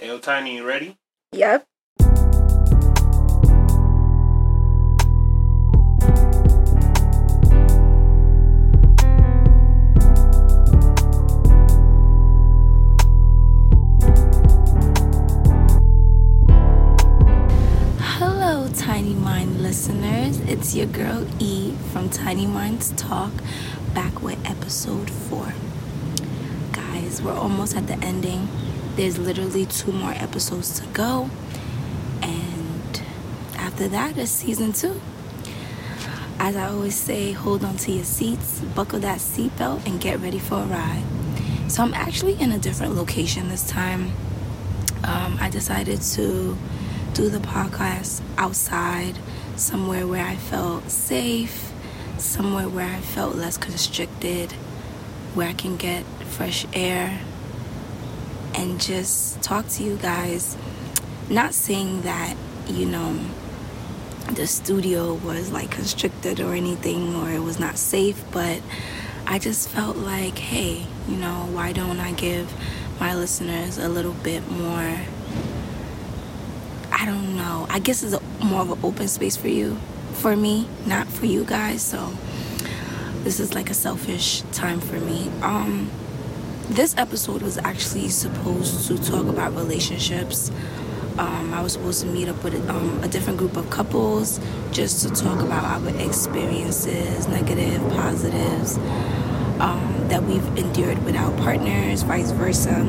Hey, 0.00 0.16
Tiny, 0.20 0.54
you 0.54 0.64
ready? 0.64 0.96
Yep. 1.32 1.66
Hello, 18.00 18.68
Tiny 18.76 19.14
Mind 19.14 19.60
listeners. 19.64 20.38
It's 20.42 20.76
your 20.76 20.86
girl 20.86 21.26
E 21.40 21.74
from 21.92 22.08
Tiny 22.08 22.46
Minds 22.46 22.92
Talk, 22.92 23.32
back 23.94 24.22
with 24.22 24.38
episode 24.48 25.10
four. 25.10 25.54
Guys, 26.70 27.20
we're 27.20 27.34
almost 27.34 27.76
at 27.76 27.88
the 27.88 27.94
ending. 27.94 28.46
There's 28.98 29.16
literally 29.16 29.64
two 29.64 29.92
more 29.92 30.10
episodes 30.10 30.80
to 30.80 30.86
go, 30.88 31.30
and 32.20 33.02
after 33.54 33.86
that 33.86 34.18
is 34.18 34.28
season 34.28 34.72
two. 34.72 35.00
As 36.40 36.56
I 36.56 36.66
always 36.66 36.96
say, 36.96 37.30
hold 37.30 37.64
on 37.64 37.76
to 37.76 37.92
your 37.92 38.02
seats, 38.02 38.58
buckle 38.74 38.98
that 38.98 39.20
seatbelt, 39.20 39.86
and 39.86 40.00
get 40.00 40.18
ready 40.18 40.40
for 40.40 40.56
a 40.56 40.64
ride. 40.64 41.04
So, 41.68 41.84
I'm 41.84 41.94
actually 41.94 42.40
in 42.40 42.50
a 42.50 42.58
different 42.58 42.96
location 42.96 43.48
this 43.50 43.68
time. 43.70 44.10
Um, 45.04 45.38
I 45.40 45.48
decided 45.48 46.02
to 46.02 46.58
do 47.14 47.28
the 47.28 47.38
podcast 47.38 48.20
outside, 48.36 49.16
somewhere 49.54 50.08
where 50.08 50.26
I 50.26 50.34
felt 50.34 50.90
safe, 50.90 51.70
somewhere 52.16 52.68
where 52.68 52.92
I 52.92 52.98
felt 52.98 53.36
less 53.36 53.58
constricted, 53.58 54.50
where 55.34 55.46
I 55.46 55.52
can 55.52 55.76
get 55.76 56.04
fresh 56.24 56.66
air 56.72 57.20
and 58.58 58.80
just 58.80 59.40
talk 59.40 59.68
to 59.68 59.84
you 59.84 59.96
guys. 59.96 60.56
Not 61.30 61.54
saying 61.54 62.02
that, 62.02 62.36
you 62.66 62.86
know, 62.86 63.18
the 64.32 64.46
studio 64.46 65.14
was 65.14 65.52
like 65.52 65.70
constricted 65.70 66.40
or 66.40 66.54
anything 66.54 67.14
or 67.14 67.30
it 67.30 67.38
was 67.38 67.60
not 67.60 67.78
safe, 67.78 68.22
but 68.32 68.60
I 69.26 69.38
just 69.38 69.68
felt 69.68 69.96
like, 69.96 70.38
hey, 70.38 70.86
you 71.06 71.16
know, 71.16 71.48
why 71.52 71.72
don't 71.72 72.00
I 72.00 72.12
give 72.12 72.52
my 72.98 73.14
listeners 73.14 73.78
a 73.78 73.88
little 73.88 74.14
bit 74.14 74.50
more 74.50 74.98
I 76.90 77.06
don't 77.06 77.36
know. 77.36 77.66
I 77.70 77.78
guess 77.78 78.02
it's 78.02 78.12
a, 78.14 78.44
more 78.44 78.62
of 78.62 78.72
an 78.72 78.78
open 78.82 79.06
space 79.06 79.36
for 79.36 79.46
you, 79.46 79.76
for 80.14 80.34
me, 80.36 80.66
not 80.84 81.06
for 81.06 81.26
you 81.26 81.44
guys. 81.44 81.80
So 81.80 82.12
this 83.22 83.38
is 83.38 83.54
like 83.54 83.70
a 83.70 83.74
selfish 83.74 84.42
time 84.50 84.80
for 84.80 84.98
me. 84.98 85.30
Um, 85.42 85.90
this 86.68 86.96
episode 86.96 87.42
was 87.42 87.58
actually 87.58 88.08
supposed 88.08 88.86
to 88.88 88.98
talk 88.98 89.26
about 89.26 89.54
relationships. 89.54 90.50
Um, 91.18 91.52
I 91.52 91.62
was 91.62 91.72
supposed 91.72 92.02
to 92.02 92.06
meet 92.06 92.28
up 92.28 92.42
with 92.44 92.68
um, 92.68 93.02
a 93.02 93.08
different 93.08 93.38
group 93.38 93.56
of 93.56 93.68
couples 93.70 94.40
just 94.70 95.02
to 95.02 95.10
talk 95.10 95.40
about 95.40 95.64
our 95.64 95.88
experiences, 96.00 97.26
negative, 97.28 97.80
positives, 97.90 98.76
um, 99.58 100.06
that 100.08 100.22
we've 100.22 100.46
endured 100.56 101.02
with 101.04 101.16
our 101.16 101.36
partners, 101.38 102.02
vice 102.02 102.30
versa 102.30 102.84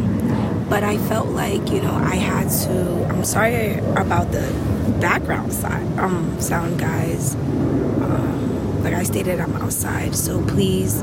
but 0.70 0.84
I 0.84 0.98
felt 0.98 1.30
like 1.30 1.72
you 1.72 1.82
know 1.82 1.94
I 1.94 2.16
had 2.16 2.48
to. 2.66 3.06
I'm 3.10 3.26
sorry 3.26 3.80
about 3.98 4.32
the 4.32 4.48
background 5.02 5.52
side, 5.52 5.98
um, 5.98 6.40
sound 6.40 6.80
guys. 6.80 7.34
Um, 7.36 8.84
like 8.84 8.94
I 8.94 9.04
stated, 9.04 9.40
I'm 9.40 9.56
outside, 9.56 10.16
so 10.16 10.44
please, 10.46 11.02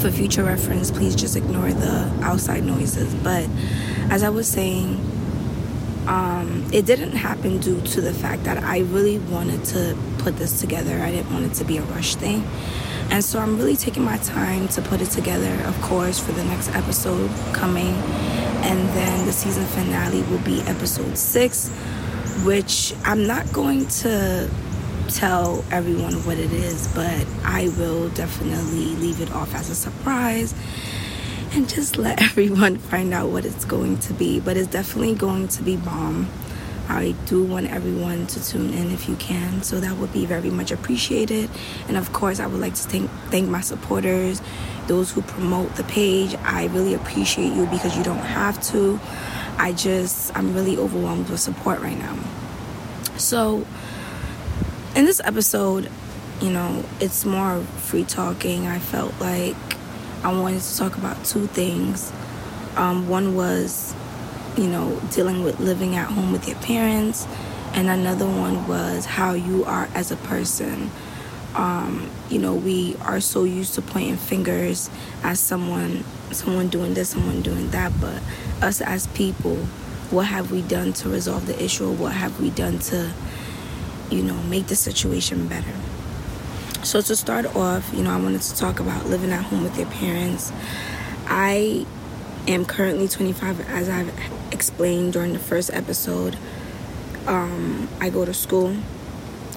for 0.00 0.10
future 0.10 0.42
reference, 0.42 0.90
please 0.90 1.14
just 1.14 1.36
ignore 1.36 1.72
the 1.72 2.10
outside 2.22 2.64
noises. 2.64 3.14
But 3.16 3.46
as 4.10 4.22
I 4.22 4.30
was 4.30 4.48
saying, 4.48 4.94
um, 6.06 6.66
it 6.72 6.86
didn't 6.86 7.12
happen 7.12 7.58
due 7.58 7.80
to 7.82 8.00
the 8.00 8.12
fact 8.12 8.44
that 8.44 8.64
I 8.64 8.78
really 8.78 9.18
wanted 9.18 9.64
to 9.66 9.96
put 10.18 10.36
this 10.36 10.58
together. 10.58 10.98
I 11.00 11.10
didn't 11.10 11.32
want 11.32 11.44
it 11.44 11.54
to 11.54 11.64
be 11.64 11.76
a 11.76 11.82
rush 11.82 12.14
thing. 12.14 12.44
And 13.10 13.22
so 13.22 13.40
I'm 13.40 13.58
really 13.58 13.76
taking 13.76 14.04
my 14.04 14.16
time 14.18 14.68
to 14.68 14.82
put 14.82 15.02
it 15.02 15.10
together, 15.10 15.52
of 15.66 15.80
course, 15.82 16.18
for 16.18 16.32
the 16.32 16.44
next 16.44 16.74
episode 16.74 17.30
coming. 17.52 17.94
And 18.62 18.88
then 18.90 19.26
the 19.26 19.32
season 19.32 19.64
finale 19.66 20.22
will 20.24 20.38
be 20.38 20.62
episode 20.62 21.18
six, 21.18 21.68
which 22.44 22.94
I'm 23.04 23.26
not 23.26 23.52
going 23.52 23.86
to 23.88 24.48
tell 25.10 25.64
everyone 25.70 26.14
what 26.24 26.38
it 26.38 26.52
is, 26.52 26.88
but 26.94 27.26
I 27.44 27.68
will 27.76 28.08
definitely 28.10 28.94
leave 28.96 29.20
it 29.20 29.30
off 29.32 29.54
as 29.54 29.70
a 29.70 29.74
surprise 29.74 30.54
and 31.52 31.68
just 31.68 31.96
let 31.96 32.22
everyone 32.30 32.78
find 32.78 33.12
out 33.12 33.30
what 33.30 33.44
it's 33.44 33.64
going 33.64 33.98
to 34.00 34.12
be. 34.14 34.40
But 34.40 34.56
it's 34.56 34.68
definitely 34.68 35.14
going 35.14 35.48
to 35.48 35.62
be 35.62 35.76
bomb. 35.76 36.28
I 36.88 37.14
do 37.26 37.44
want 37.44 37.70
everyone 37.70 38.26
to 38.28 38.44
tune 38.44 38.74
in 38.74 38.90
if 38.90 39.08
you 39.08 39.14
can, 39.16 39.62
so 39.62 39.78
that 39.78 39.96
would 39.98 40.12
be 40.12 40.26
very 40.26 40.50
much 40.50 40.72
appreciated. 40.72 41.48
And 41.86 41.96
of 41.96 42.12
course, 42.12 42.40
I 42.40 42.46
would 42.46 42.60
like 42.60 42.74
to 42.74 42.82
thank 42.82 43.10
thank 43.30 43.48
my 43.48 43.60
supporters, 43.60 44.42
those 44.88 45.12
who 45.12 45.22
promote 45.22 45.76
the 45.76 45.84
page. 45.84 46.34
I 46.42 46.66
really 46.66 46.94
appreciate 46.94 47.52
you 47.52 47.66
because 47.66 47.96
you 47.96 48.02
don't 48.02 48.18
have 48.18 48.60
to. 48.70 48.98
I 49.56 49.72
just 49.72 50.36
I'm 50.36 50.52
really 50.52 50.76
overwhelmed 50.76 51.28
with 51.30 51.38
support 51.38 51.80
right 51.80 51.98
now. 51.98 52.18
So, 53.18 53.66
in 55.00 55.06
this 55.06 55.20
episode, 55.24 55.90
you 56.42 56.50
know, 56.50 56.84
it's 57.00 57.24
more 57.24 57.62
free 57.62 58.04
talking. 58.04 58.66
I 58.66 58.78
felt 58.78 59.18
like 59.18 59.56
I 60.22 60.30
wanted 60.30 60.60
to 60.60 60.76
talk 60.76 60.98
about 60.98 61.24
two 61.24 61.46
things. 61.46 62.12
Um, 62.76 63.08
one 63.08 63.34
was 63.34 63.94
you 64.58 64.66
know, 64.66 65.00
dealing 65.10 65.42
with 65.42 65.58
living 65.58 65.96
at 65.96 66.10
home 66.10 66.32
with 66.32 66.46
your 66.46 66.58
parents. 66.58 67.26
And 67.72 67.88
another 67.88 68.26
one 68.26 68.68
was 68.68 69.06
how 69.06 69.32
you 69.32 69.64
are 69.64 69.88
as 69.94 70.10
a 70.10 70.16
person. 70.16 70.90
Um, 71.54 72.10
you 72.28 72.38
know, 72.38 72.54
we 72.54 72.94
are 73.00 73.20
so 73.20 73.44
used 73.44 73.74
to 73.76 73.82
pointing 73.82 74.18
fingers 74.18 74.90
as 75.22 75.40
someone, 75.40 76.04
someone 76.30 76.68
doing 76.68 76.92
this, 76.92 77.08
someone 77.08 77.40
doing 77.40 77.70
that, 77.70 77.92
but 78.02 78.20
us 78.60 78.82
as 78.82 79.06
people, 79.06 79.56
what 80.10 80.26
have 80.26 80.52
we 80.52 80.60
done 80.60 80.92
to 80.92 81.08
resolve 81.08 81.46
the 81.46 81.62
issue, 81.62 81.88
or 81.88 81.94
what 81.94 82.12
have 82.12 82.38
we 82.38 82.50
done 82.50 82.78
to, 82.80 83.10
you 84.10 84.22
know, 84.22 84.40
make 84.44 84.66
the 84.66 84.76
situation 84.76 85.46
better? 85.48 85.72
So 86.82 87.00
to 87.02 87.14
start 87.14 87.54
off, 87.54 87.92
you 87.92 88.02
know, 88.02 88.10
I 88.10 88.20
wanted 88.20 88.40
to 88.42 88.56
talk 88.56 88.80
about 88.80 89.06
living 89.06 89.30
at 89.32 89.44
home 89.44 89.62
with 89.62 89.76
your 89.76 89.88
parents. 89.88 90.52
I 91.26 91.86
am 92.48 92.64
currently 92.64 93.06
25, 93.06 93.68
as 93.68 93.88
I've 93.88 94.12
explained 94.50 95.12
during 95.12 95.32
the 95.32 95.38
first 95.38 95.70
episode. 95.72 96.36
Um, 97.26 97.88
I 98.00 98.08
go 98.10 98.24
to 98.24 98.32
school, 98.32 98.76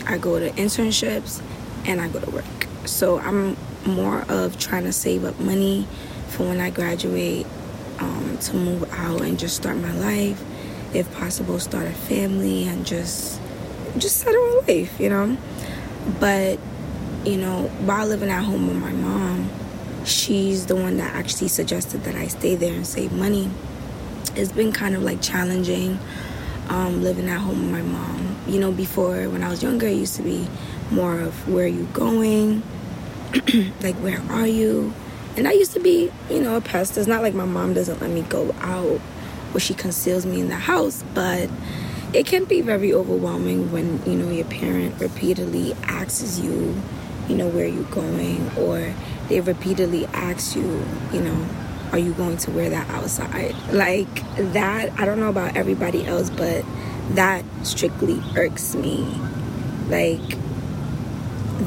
I 0.06 0.18
go 0.18 0.38
to 0.38 0.50
internships, 0.52 1.42
and 1.86 2.02
I 2.02 2.10
go 2.10 2.20
to 2.20 2.30
work. 2.30 2.68
So 2.86 3.20
I'm 3.20 3.56
more 3.86 4.22
of 4.30 4.60
trying 4.60 4.84
to 4.84 4.94
save 4.94 5.24
up 5.24 5.40
money 5.40 5.88
for 6.28 6.48
when 6.48 6.60
I 6.60 6.70
graduate 6.70 7.46
um, 8.00 8.38
to 8.42 8.56
move 8.56 8.92
out 8.94 9.22
and 9.22 9.40
just 9.40 9.56
start 9.56 9.78
my 9.78 9.94
life. 9.94 10.42
If 10.94 11.12
possible, 11.16 11.60
start 11.60 11.88
a 11.88 11.94
family 11.94 12.68
and 12.68 12.86
just 12.86 13.40
just 13.98 14.18
settle 14.18 14.42
a 14.42 14.62
life, 14.68 15.00
you 15.00 15.10
know. 15.10 15.38
But 16.20 16.60
you 17.26 17.38
know, 17.38 17.68
while 17.86 18.08
living 18.08 18.30
at 18.30 18.44
home 18.44 18.68
with 18.68 18.78
my 18.78 18.92
mom, 18.92 19.50
she's 20.06 20.66
the 20.66 20.76
one 20.76 20.98
that 20.98 21.16
actually 21.16 21.48
suggested 21.48 22.04
that 22.04 22.16
I 22.16 22.28
stay 22.28 22.56
there 22.56 22.74
and 22.74 22.86
save 22.86 23.12
money. 23.14 23.50
It's 24.36 24.52
been 24.52 24.72
kind 24.72 24.96
of 24.96 25.04
like 25.04 25.22
challenging 25.22 26.00
um, 26.70 27.04
living 27.04 27.30
at 27.30 27.40
home 27.40 27.62
with 27.62 27.72
my 27.72 27.82
mom. 27.82 28.36
You 28.48 28.60
know, 28.60 28.72
before 28.72 29.30
when 29.30 29.44
I 29.44 29.50
was 29.50 29.64
younger, 29.64 29.88
it 29.88 29.96
used 29.96 30.16
to 30.16 30.24
be 30.24 30.48
more 30.92 31.20
of 31.20 31.48
where 31.48 31.66
are 31.66 31.68
you 31.68 31.88
going, 31.94 32.64
like 33.82 33.96
where 33.96 34.22
are 34.30 34.48
you, 34.48 34.94
and 35.36 35.48
I 35.48 35.54
used 35.54 35.74
to 35.74 35.80
be, 35.80 36.12
you 36.30 36.42
know, 36.42 36.56
a 36.56 36.62
pest. 36.62 36.98
It's 36.98 37.08
not 37.08 37.22
like 37.22 37.34
my 37.34 37.46
mom 37.46 37.74
doesn't 37.74 38.02
let 38.02 38.12
me 38.12 38.22
go 38.24 38.54
out 38.60 39.02
or 39.54 39.60
she 39.60 39.74
conceals 39.74 40.26
me 40.26 40.40
in 40.40 40.50
the 40.50 40.56
house, 40.56 41.04
but 41.14 41.50
it 42.14 42.28
can 42.28 42.46
be 42.46 42.62
very 42.62 42.94
overwhelming 42.94 43.72
when 43.72 44.04
you 44.06 44.16
know 44.16 44.30
your 44.30 44.46
parent 44.46 45.00
repeatedly 45.00 45.74
asks 45.84 46.40
you, 46.40 46.80
you 47.28 47.36
know, 47.36 47.48
where 47.48 47.68
you're 47.68 47.84
going 47.86 48.52
or 48.58 48.94
they 49.30 49.42
repeatedly 49.42 50.06
ask 50.08 50.56
you, 50.56 50.86
you 51.12 51.22
know, 51.22 51.48
are 51.92 51.98
you 51.98 52.14
going 52.14 52.38
to 52.38 52.52
wear 52.52 52.70
that 52.70 52.88
outside? 52.90 53.56
Like 53.72 54.14
that, 54.54 55.00
I 55.00 55.06
don't 55.06 55.20
know 55.20 55.30
about 55.30 55.58
everybody 55.58 56.06
else, 56.06 56.30
but 56.30 56.64
that 57.12 57.44
strictly 57.64 58.22
irks 58.36 58.76
me. 58.76 59.06
Like 59.88 60.38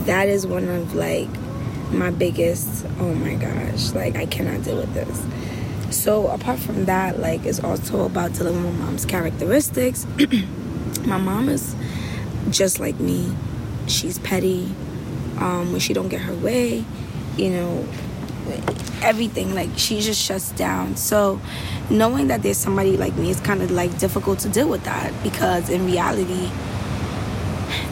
that 0.07 0.29
is 0.29 0.47
one 0.47 0.69
of 0.69 0.95
like 0.95 1.29
my 1.91 2.11
biggest, 2.11 2.87
oh 3.01 3.15
my 3.15 3.35
gosh, 3.35 3.93
like 3.93 4.17
I 4.17 4.27
cannot 4.27 4.63
deal 4.65 4.77
with 4.77 4.95
this. 4.95 5.25
So 5.91 6.29
apart 6.29 6.59
from 6.59 6.87
that, 6.87 7.19
like 7.19 7.45
it's 7.45 7.63
also 7.63 8.07
about 8.07 8.33
dealing 8.35 8.63
with 8.63 8.79
my 8.79 8.87
mom's 8.87 9.05
characteristics. 9.05 10.07
my 11.07 11.19
mom 11.19 11.49
is 11.49 11.75
just 12.51 12.81
like 12.81 12.99
me. 12.99 13.35
She's 13.87 14.19
petty. 14.19 14.73
Um, 15.39 15.73
when 15.73 15.81
she 15.81 15.93
don't 15.93 16.09
get 16.09 16.23
her 16.23 16.35
way, 16.35 16.83
you 17.37 17.51
know, 17.51 17.87
everything. 19.03 19.55
Like 19.55 19.71
she 19.77 20.01
just 20.01 20.21
shuts 20.21 20.51
down. 20.53 20.97
So 20.97 21.41
knowing 21.91 22.29
that 22.29 22.43
there's 22.43 22.59
somebody 22.59 22.97
like 22.97 23.15
me 23.17 23.31
is 23.31 23.41
kind 23.41 23.63
of 23.63 23.71
like 23.71 23.97
difficult 23.99 24.41
to 24.41 24.49
deal 24.49 24.69
with 24.69 24.85
that 24.85 25.13
because 25.23 25.71
in 25.71 25.87
reality, 25.87 26.51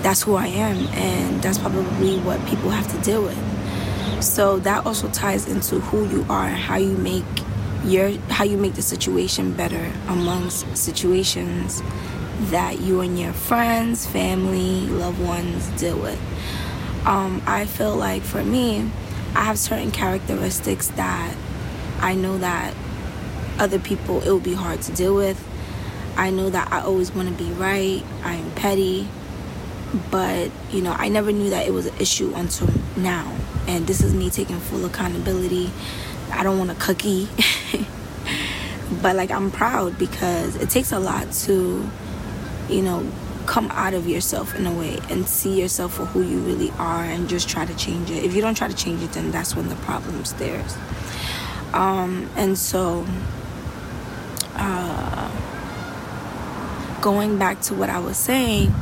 that's 0.02 0.22
who 0.22 0.34
I 0.34 0.46
am, 0.46 0.86
and 0.88 1.42
that's 1.42 1.58
probably 1.58 2.18
what 2.20 2.44
people 2.46 2.70
have 2.70 2.90
to 2.90 2.98
deal 3.02 3.22
with. 3.22 4.22
So 4.22 4.58
that 4.60 4.86
also 4.86 5.08
ties 5.08 5.48
into 5.48 5.80
who 5.80 6.06
you 6.08 6.26
are 6.28 6.46
and 6.46 6.56
how 6.56 6.76
you 6.76 6.96
make 6.96 7.24
your 7.84 8.10
how 8.30 8.44
you 8.44 8.56
make 8.56 8.74
the 8.74 8.82
situation 8.82 9.52
better 9.52 9.92
amongst 10.08 10.76
situations 10.76 11.82
that 12.50 12.80
you 12.80 13.00
and 13.00 13.18
your 13.18 13.32
friends, 13.32 14.06
family, 14.06 14.86
loved 14.86 15.20
ones 15.20 15.68
deal 15.80 15.98
with. 15.98 16.20
Um, 17.06 17.42
I 17.46 17.66
feel 17.66 17.94
like 17.94 18.22
for 18.22 18.42
me, 18.42 18.90
I 19.34 19.44
have 19.44 19.58
certain 19.58 19.90
characteristics 19.90 20.88
that 20.88 21.36
I 22.00 22.14
know 22.14 22.38
that 22.38 22.74
other 23.58 23.78
people 23.78 24.22
it 24.22 24.30
will 24.30 24.40
be 24.40 24.54
hard 24.54 24.82
to 24.82 24.92
deal 24.92 25.14
with. 25.14 25.42
I 26.16 26.30
know 26.30 26.50
that 26.50 26.72
I 26.72 26.80
always 26.80 27.12
want 27.12 27.28
to 27.28 27.34
be 27.34 27.50
right. 27.52 28.02
I 28.22 28.34
am 28.34 28.50
petty. 28.52 29.08
But, 30.10 30.50
you 30.70 30.82
know, 30.82 30.92
I 30.92 31.08
never 31.08 31.30
knew 31.30 31.50
that 31.50 31.66
it 31.66 31.72
was 31.72 31.86
an 31.86 31.96
issue 31.98 32.32
until 32.34 32.68
now. 32.96 33.36
And 33.68 33.86
this 33.86 34.00
is 34.00 34.12
me 34.12 34.28
taking 34.28 34.58
full 34.58 34.84
accountability. 34.84 35.70
I 36.38 36.42
don't 36.42 36.58
want 36.58 36.70
a 36.70 36.74
cookie. 36.74 37.28
but 39.02 39.16
like 39.16 39.30
I'm 39.30 39.50
proud 39.50 39.98
because 39.98 40.56
it 40.56 40.70
takes 40.70 40.92
a 40.92 40.98
lot 40.98 41.30
to, 41.32 41.88
you 42.68 42.82
know, 42.82 43.06
come 43.46 43.70
out 43.70 43.94
of 43.94 44.08
yourself 44.08 44.54
in 44.54 44.66
a 44.66 44.72
way 44.72 44.98
and 45.10 45.28
see 45.28 45.60
yourself 45.60 45.94
for 45.94 46.06
who 46.06 46.22
you 46.22 46.38
really 46.38 46.70
are 46.78 47.04
and 47.04 47.28
just 47.28 47.48
try 47.48 47.64
to 47.66 47.76
change 47.76 48.10
it. 48.10 48.24
If 48.24 48.34
you 48.34 48.40
don't 48.40 48.56
try 48.56 48.68
to 48.68 48.76
change 48.76 49.02
it, 49.02 49.12
then 49.12 49.30
that's 49.30 49.54
when 49.54 49.68
the 49.68 49.76
problem's 49.76 50.32
there. 50.34 50.64
Um, 51.72 52.30
and 52.36 52.56
so, 52.56 53.06
uh, 54.54 55.30
going 57.00 57.38
back 57.38 57.60
to 57.62 57.74
what 57.74 57.90
I 57.90 57.98
was 57.98 58.16
saying, 58.16 58.72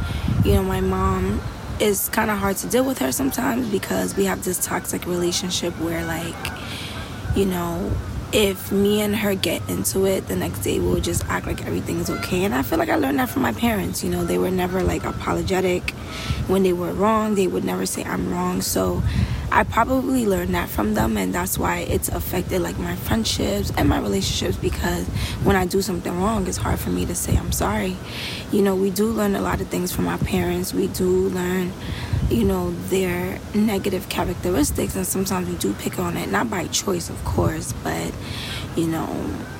you 0.45 0.55
know, 0.55 0.63
my 0.63 0.81
mom 0.81 1.41
is 1.81 2.09
kind 2.11 2.31
of 2.31 2.39
hard 2.39 2.57
to 2.59 2.69
deal 2.69 2.85
with 2.85 2.99
her 2.99 3.11
sometimes 3.11 3.69
because 3.69 4.17
we 4.17 4.27
have 4.27 4.45
this 4.45 4.65
toxic 4.65 5.07
relationship 5.07 5.73
where, 5.81 6.05
like, 6.05 6.62
you 7.35 7.47
know, 7.47 7.93
if 8.33 8.73
me 8.73 9.03
and 9.03 9.15
her 9.15 9.35
get 9.35 9.69
into 9.69 10.07
it, 10.07 10.27
the 10.27 10.37
next 10.37 10.61
day 10.61 10.81
we'll 10.81 11.01
just 11.01 11.25
act 11.27 11.47
like 11.47 11.67
everything's 11.67 12.09
okay. 12.09 12.45
And 12.45 12.55
I 12.55 12.63
feel 12.63 12.79
like 12.79 12.89
I 12.89 12.97
learned 12.97 13.19
that 13.19 13.29
from 13.29 13.43
my 13.43 13.53
parents. 13.53 14.03
You 14.03 14.11
know, 14.11 14.25
they 14.25 14.39
were 14.39 14.51
never 14.51 14.83
like 14.83 15.05
apologetic 15.05 15.91
when 16.47 16.63
they 16.63 16.73
were 16.73 16.93
wrong, 16.93 17.35
they 17.35 17.47
would 17.47 17.65
never 17.65 17.87
say 17.87 18.05
I'm 18.05 18.33
wrong. 18.33 18.63
So 18.63 19.03
I 19.55 19.65
probably 19.65 20.27
learned 20.27 20.55
that 20.55 20.69
from 20.71 20.95
them, 20.95 21.17
and 21.19 21.35
that's 21.35 21.59
why 21.59 21.81
it's 21.81 22.09
affected 22.09 22.63
like 22.63 22.79
my 22.79 22.97
friendships 22.97 23.71
and 23.77 23.89
my 23.89 23.99
relationships 23.99 24.57
because 24.57 25.07
when 25.45 25.57
I 25.57 25.67
do 25.67 25.83
something 25.83 26.19
wrong, 26.21 26.47
it's 26.47 26.57
hard 26.57 26.79
for 26.79 26.89
me 26.89 27.05
to 27.05 27.15
say 27.15 27.37
I'm 27.37 27.53
sorry. 27.53 27.97
You 28.51 28.63
know, 28.63 28.75
we 28.75 28.91
do 28.91 29.07
learn 29.07 29.35
a 29.35 29.43
lot 29.43 29.61
of 29.61 29.69
things 29.69 29.93
from 29.93 30.09
our 30.09 30.19
parents, 30.19 30.73
we 30.73 30.89
do 30.89 31.29
learn 31.29 31.73
you 32.31 32.45
know, 32.45 32.71
their 32.89 33.39
negative 33.55 34.09
characteristics, 34.09 34.97
and 34.97 35.07
sometimes 35.07 35.49
we 35.49 35.57
do 35.57 35.75
pick 35.75 35.99
on 35.99 36.17
it, 36.17 36.31
not 36.31 36.49
by 36.49 36.67
choice, 36.69 37.11
of 37.11 37.25
course, 37.25 37.75
but 37.85 38.11
you 38.75 38.87
know, 38.87 39.07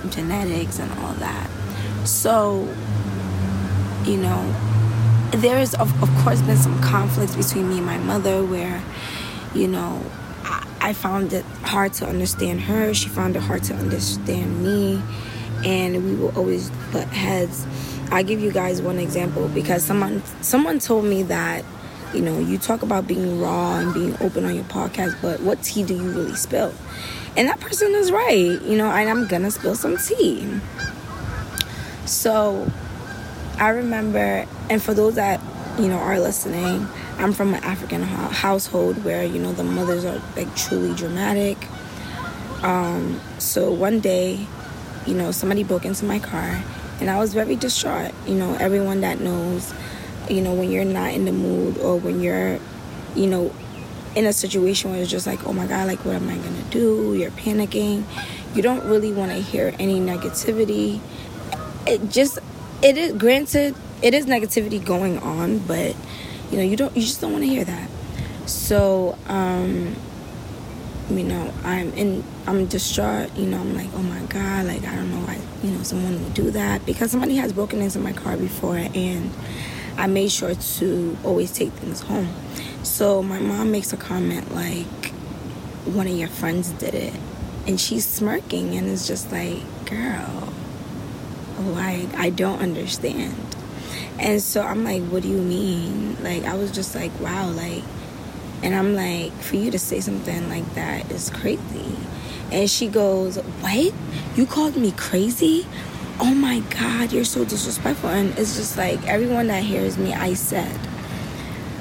genetics 0.09 0.79
and 0.79 0.91
all 1.01 1.13
that. 1.15 1.51
So, 2.05 2.67
you 4.05 4.17
know, 4.17 4.55
there 5.33 5.59
is, 5.59 5.75
of, 5.75 6.03
of 6.03 6.09
course, 6.25 6.41
been 6.43 6.57
some 6.57 6.81
conflicts 6.81 7.37
between 7.37 7.69
me 7.69 7.79
and 7.79 7.87
my 7.87 7.99
mother 7.99 8.43
where, 8.45 8.83
you 9.55 9.69
know, 9.69 10.05
I, 10.45 10.67
I 10.81 10.93
found 10.93 11.33
it 11.33 11.45
hard 11.63 11.93
to 11.95 12.07
understand 12.07 12.61
her, 12.63 12.95
she 12.95 13.09
found 13.09 13.37
it 13.37 13.43
hard 13.43 13.63
to 13.65 13.75
understand 13.75 14.63
me, 14.63 15.03
and 15.65 16.05
we 16.05 16.15
will 16.15 16.37
always 16.37 16.71
butt 16.93 17.09
heads. 17.09 17.67
I 18.11 18.23
give 18.23 18.41
you 18.41 18.53
guys 18.53 18.83
one 18.83 18.99
example 18.99 19.49
because 19.49 19.85
someone 19.85 20.23
someone 20.43 20.79
told 20.79 21.05
me 21.05 21.23
that 21.25 21.65
you 22.15 22.21
know, 22.21 22.39
you 22.39 22.59
talk 22.59 22.83
about 22.83 23.07
being 23.07 23.41
raw 23.41 23.79
and 23.79 23.95
being 23.95 24.15
open 24.21 24.45
on 24.45 24.55
your 24.55 24.65
podcast, 24.65 25.21
but 25.23 25.41
what 25.41 25.63
tea 25.63 25.83
do 25.83 25.95
you 25.95 26.11
really 26.11 26.35
spill? 26.35 26.75
And 27.37 27.49
that 27.49 27.61
person 27.61 27.95
is 27.95 28.13
right, 28.13 28.61
you 28.63 28.77
know, 28.77 28.91
and 28.91 29.09
I'm 29.09 29.27
gonna 29.27 29.51
spill 29.51 29.75
some 29.75 29.97
tea. 29.97 30.47
So 32.05 32.71
I 33.59 33.71
remember, 33.71 34.47
and 34.69 34.83
for 34.83 34.93
those 34.93 35.15
that, 35.15 35.41
you 35.79 35.89
know, 35.89 35.97
are 35.97 36.21
listening, 36.21 36.87
I'm 37.23 37.33
from 37.33 37.55
an 37.55 37.63
African 37.65 38.03
household 38.03 39.05
where, 39.05 39.25
you 39.25 39.39
know, 39.39 39.53
the 39.53 39.65
mothers 39.65 40.05
are 40.05 40.21
like 40.37 40.55
truly 40.57 40.95
dramatic. 40.95 41.57
Um, 42.63 43.21
so 43.39 43.73
one 43.73 44.01
day, 44.01 44.47
you 45.07 45.15
know, 45.15 45.31
somebody 45.33 45.65
broke 45.65 45.85
into 45.85 46.05
my 46.05 46.19
car 46.19 46.63
and 47.01 47.11
I 47.11 47.19
was 47.19 47.35
very 47.35 47.57
distraught. 47.57 48.13
You 48.27 48.35
know, 48.35 48.55
everyone 48.55 49.01
that 49.01 49.21
knows 49.21 49.73
you 50.29 50.41
know, 50.41 50.55
when 50.55 50.71
you're 50.71 50.85
not 50.85 51.13
in 51.13 51.25
the 51.25 51.33
mood 51.33 51.79
or 51.79 51.97
when 51.97 52.21
you're, 52.21 52.59
you 53.15 53.27
know, 53.27 53.53
in 54.15 54.27
a 54.27 54.33
situation 54.33 54.91
where 54.91 55.01
it's 55.01 55.11
just 55.11 55.27
like, 55.27 55.47
oh 55.47 55.53
my 55.53 55.67
God, 55.67 55.87
like, 55.87 56.05
what 56.05 56.17
am 56.17 56.29
I 56.29 56.37
gonna 56.37 56.63
do? 56.71 57.15
You're 57.15 57.31
panicking. 57.31 58.05
You 58.55 58.63
don't 58.63 58.85
really 58.85 59.13
want 59.13 59.33
to 59.33 59.39
hear 59.39 59.75
any 59.79 60.01
negativity. 60.01 61.01
It 61.87 62.11
just, 62.11 62.39
it 62.83 62.99
is 62.99 63.13
granted, 63.13 63.75
it 64.03 64.15
is 64.15 64.27
negativity 64.27 64.85
going 64.85 65.19
on, 65.19 65.59
but 65.59 65.97
you 66.53 66.59
know, 66.59 66.65
you 66.65 66.77
don't, 66.77 66.95
you 66.95 67.03
just 67.03 67.21
don't 67.21 67.33
want 67.33 67.43
to 67.43 67.51
hear 67.51 67.65
that. 67.65 67.89
So, 68.47 69.19
um, 69.27 69.97
you 71.11 71.25
know, 71.25 71.53
I'm 71.65 71.93
in, 71.95 72.23
I'm 72.47 72.67
distraught. 72.67 73.35
You 73.37 73.47
know, 73.47 73.59
I'm 73.59 73.75
like, 73.75 73.89
oh 73.95 74.03
my 74.03 74.21
God, 74.27 74.67
like, 74.67 74.85
I 74.85 74.95
don't 74.95 75.11
know 75.11 75.27
why, 75.27 75.39
you 75.63 75.71
know, 75.71 75.83
someone 75.83 76.23
would 76.23 76.35
do 76.35 76.51
that 76.51 76.85
because 76.87 77.11
somebody 77.11 77.37
has 77.37 77.53
broken 77.53 77.81
into 77.81 77.99
my 77.99 78.13
car 78.13 78.37
before 78.37 78.77
and 78.77 79.31
I 79.97 80.07
made 80.07 80.31
sure 80.31 80.55
to 80.55 81.17
always 81.25 81.53
take 81.53 81.71
things 81.73 82.01
home. 82.01 82.29
So 82.83 83.23
my 83.23 83.41
mom 83.41 83.71
makes 83.71 83.93
a 83.93 83.97
comment 83.97 84.55
like, 84.55 84.87
one 85.85 86.07
of 86.07 86.17
your 86.17 86.29
friends 86.29 86.71
did 86.71 86.95
it. 86.95 87.15
And 87.67 87.81
she's 87.81 88.05
smirking 88.05 88.75
and 88.75 88.89
it's 88.89 89.07
just 89.07 89.31
like, 89.33 89.63
girl, 89.89 90.53
like, 91.59 92.13
I 92.15 92.31
don't 92.31 92.61
understand. 92.61 93.52
And 94.19 94.41
so 94.41 94.63
I'm 94.63 94.85
like, 94.85 95.03
what 95.05 95.23
do 95.23 95.29
you 95.29 95.41
mean? 95.41 96.23
Like, 96.23 96.45
I 96.45 96.55
was 96.55 96.71
just 96.71 96.95
like, 96.95 97.19
wow, 97.21 97.51
like, 97.51 97.83
and 98.63 98.75
I'm 98.75 98.95
like, 98.95 99.33
for 99.33 99.57
you 99.57 99.71
to 99.71 99.79
say 99.79 100.01
something 100.01 100.49
like 100.49 100.75
that 100.75 101.11
is 101.11 101.31
crazy. 101.31 101.97
And 102.53 102.71
she 102.71 102.87
goes, 102.87 103.37
What? 103.37 103.93
You 104.37 104.47
called 104.47 104.77
me 104.77 104.93
crazy? 104.93 105.67
oh 106.23 106.35
my 106.35 106.61
God, 106.61 107.13
you're 107.13 107.25
so 107.25 107.45
disrespectful. 107.45 108.09
And 108.09 108.39
it's 108.39 108.57
just 108.57 108.79
like 108.79 109.05
everyone 109.09 109.49
that 109.49 109.65
hears 109.65 109.99
me, 109.99 110.13
I 110.15 110.35
said, 110.35 110.79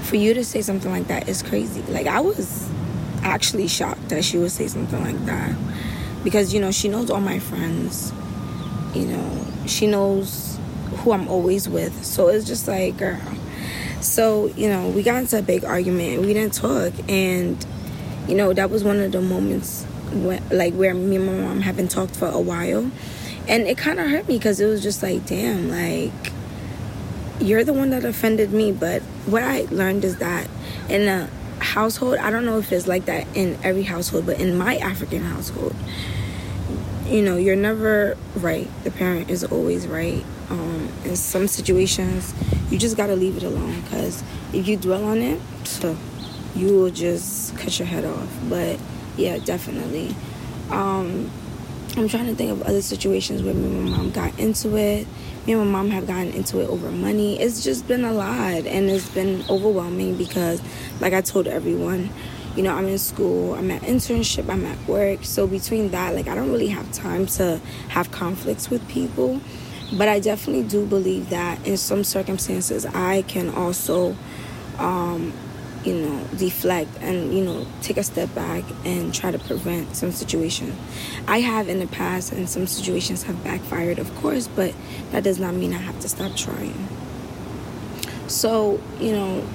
for 0.01 0.15
you 0.15 0.33
to 0.33 0.43
say 0.43 0.63
something 0.63 0.91
like 0.91 1.07
that 1.07 1.29
is 1.29 1.43
crazy. 1.43 1.83
Like, 1.83 2.07
I 2.07 2.21
was 2.21 2.67
actually 3.21 3.67
shocked 3.67 4.09
that 4.09 4.25
she 4.25 4.39
would 4.39 4.51
say 4.51 4.67
something 4.67 5.03
like 5.03 5.25
that. 5.25 5.55
Because, 6.23 6.53
you 6.53 6.59
know, 6.59 6.71
she 6.71 6.89
knows 6.89 7.11
all 7.11 7.21
my 7.21 7.37
friends, 7.37 8.11
you 8.95 9.05
know, 9.05 9.47
she 9.67 9.85
knows 9.85 10.50
who 11.03 11.11
I'm 11.11 11.27
always 11.27 11.67
with. 11.67 12.05
So 12.05 12.29
it's 12.29 12.45
just 12.45 12.67
like, 12.67 12.97
girl. 12.97 13.21
So, 14.01 14.47
you 14.47 14.67
know, 14.67 14.89
we 14.89 15.03
got 15.03 15.17
into 15.17 15.37
a 15.37 15.41
big 15.41 15.63
argument. 15.63 16.21
We 16.21 16.33
didn't 16.33 16.53
talk. 16.53 16.93
And, 17.07 17.63
you 18.27 18.35
know, 18.35 18.53
that 18.53 18.69
was 18.69 18.83
one 18.83 18.99
of 18.99 19.11
the 19.11 19.21
moments 19.21 19.85
like, 20.51 20.73
where 20.73 20.93
me 20.93 21.15
and 21.17 21.25
my 21.25 21.33
mom 21.33 21.61
haven't 21.61 21.89
talked 21.89 22.15
for 22.15 22.27
a 22.27 22.39
while 22.39 22.91
and 23.47 23.67
it 23.67 23.77
kind 23.77 23.99
of 23.99 24.07
hurt 24.09 24.27
me 24.27 24.37
because 24.37 24.59
it 24.59 24.65
was 24.65 24.83
just 24.83 25.01
like 25.01 25.25
damn 25.25 25.69
like 25.69 26.31
you're 27.39 27.63
the 27.63 27.73
one 27.73 27.89
that 27.89 28.05
offended 28.05 28.51
me 28.51 28.71
but 28.71 29.01
what 29.25 29.43
i 29.43 29.61
learned 29.71 30.05
is 30.05 30.17
that 30.17 30.47
in 30.89 31.07
a 31.07 31.29
household 31.59 32.15
i 32.17 32.29
don't 32.29 32.45
know 32.45 32.57
if 32.57 32.71
it's 32.71 32.87
like 32.87 33.05
that 33.05 33.25
in 33.35 33.57
every 33.63 33.83
household 33.83 34.25
but 34.25 34.39
in 34.39 34.57
my 34.57 34.77
african 34.77 35.23
household 35.23 35.75
you 37.05 37.21
know 37.21 37.35
you're 37.35 37.55
never 37.55 38.17
right 38.35 38.69
the 38.83 38.91
parent 38.91 39.29
is 39.29 39.43
always 39.43 39.87
right 39.87 40.23
um, 40.51 40.89
in 41.05 41.15
some 41.15 41.47
situations 41.47 42.33
you 42.69 42.77
just 42.77 42.97
gotta 42.97 43.15
leave 43.15 43.37
it 43.37 43.43
alone 43.43 43.81
because 43.81 44.23
if 44.53 44.67
you 44.67 44.77
dwell 44.77 45.05
on 45.05 45.17
it 45.19 45.39
you 46.55 46.67
will 46.67 46.91
just 46.91 47.57
cut 47.57 47.77
your 47.79 47.87
head 47.87 48.05
off 48.05 48.29
but 48.49 48.77
yeah 49.17 49.37
definitely 49.39 50.15
um, 50.69 51.29
I'm 51.97 52.07
trying 52.07 52.27
to 52.27 52.35
think 52.35 52.51
of 52.51 52.61
other 52.61 52.81
situations 52.81 53.43
where 53.43 53.53
me 53.53 53.65
and 53.65 53.91
my 53.91 53.97
mom 53.97 54.11
got 54.11 54.39
into 54.39 54.77
it. 54.77 55.05
Me 55.45 55.53
and 55.53 55.59
my 55.59 55.65
mom 55.65 55.89
have 55.89 56.07
gotten 56.07 56.31
into 56.31 56.61
it 56.61 56.69
over 56.69 56.89
money. 56.89 57.37
It's 57.37 57.65
just 57.65 57.85
been 57.85 58.05
a 58.05 58.13
lot 58.13 58.65
and 58.65 58.89
it's 58.89 59.09
been 59.09 59.43
overwhelming 59.49 60.15
because, 60.15 60.61
like 61.01 61.11
I 61.11 61.19
told 61.19 61.47
everyone, 61.47 62.09
you 62.55 62.63
know, 62.63 62.73
I'm 62.73 62.87
in 62.87 62.97
school, 62.97 63.55
I'm 63.55 63.69
at 63.71 63.81
internship, 63.81 64.49
I'm 64.49 64.65
at 64.65 64.87
work. 64.87 65.25
So 65.25 65.47
between 65.47 65.89
that, 65.91 66.15
like 66.15 66.29
I 66.29 66.35
don't 66.35 66.49
really 66.49 66.69
have 66.69 66.89
time 66.93 67.25
to 67.27 67.59
have 67.89 68.09
conflicts 68.11 68.69
with 68.69 68.87
people. 68.87 69.41
But 69.93 70.07
I 70.07 70.19
definitely 70.19 70.63
do 70.63 70.85
believe 70.85 71.29
that 71.31 71.65
in 71.67 71.77
some 71.77 72.03
circumstances, 72.03 72.85
I 72.85 73.23
can 73.23 73.49
also 73.49 74.15
um, 74.77 75.33
you 75.83 75.95
know, 75.95 76.27
deflect 76.37 76.89
and, 77.01 77.33
you 77.33 77.43
know, 77.43 77.65
take 77.81 77.97
a 77.97 78.03
step 78.03 78.33
back 78.35 78.63
and 78.85 79.13
try 79.13 79.31
to 79.31 79.39
prevent 79.39 79.95
some 79.95 80.11
situation. 80.11 80.75
I 81.27 81.39
have 81.39 81.69
in 81.69 81.79
the 81.79 81.87
past, 81.87 82.31
and 82.31 82.47
some 82.47 82.67
situations 82.67 83.23
have 83.23 83.43
backfired, 83.43 83.97
of 83.97 84.13
course, 84.17 84.47
but 84.47 84.73
that 85.11 85.23
does 85.23 85.39
not 85.39 85.55
mean 85.55 85.73
I 85.73 85.77
have 85.77 85.99
to 86.01 86.09
stop 86.09 86.35
trying. 86.35 86.87
So, 88.27 88.79
you 88.99 89.11
know, 89.11 89.47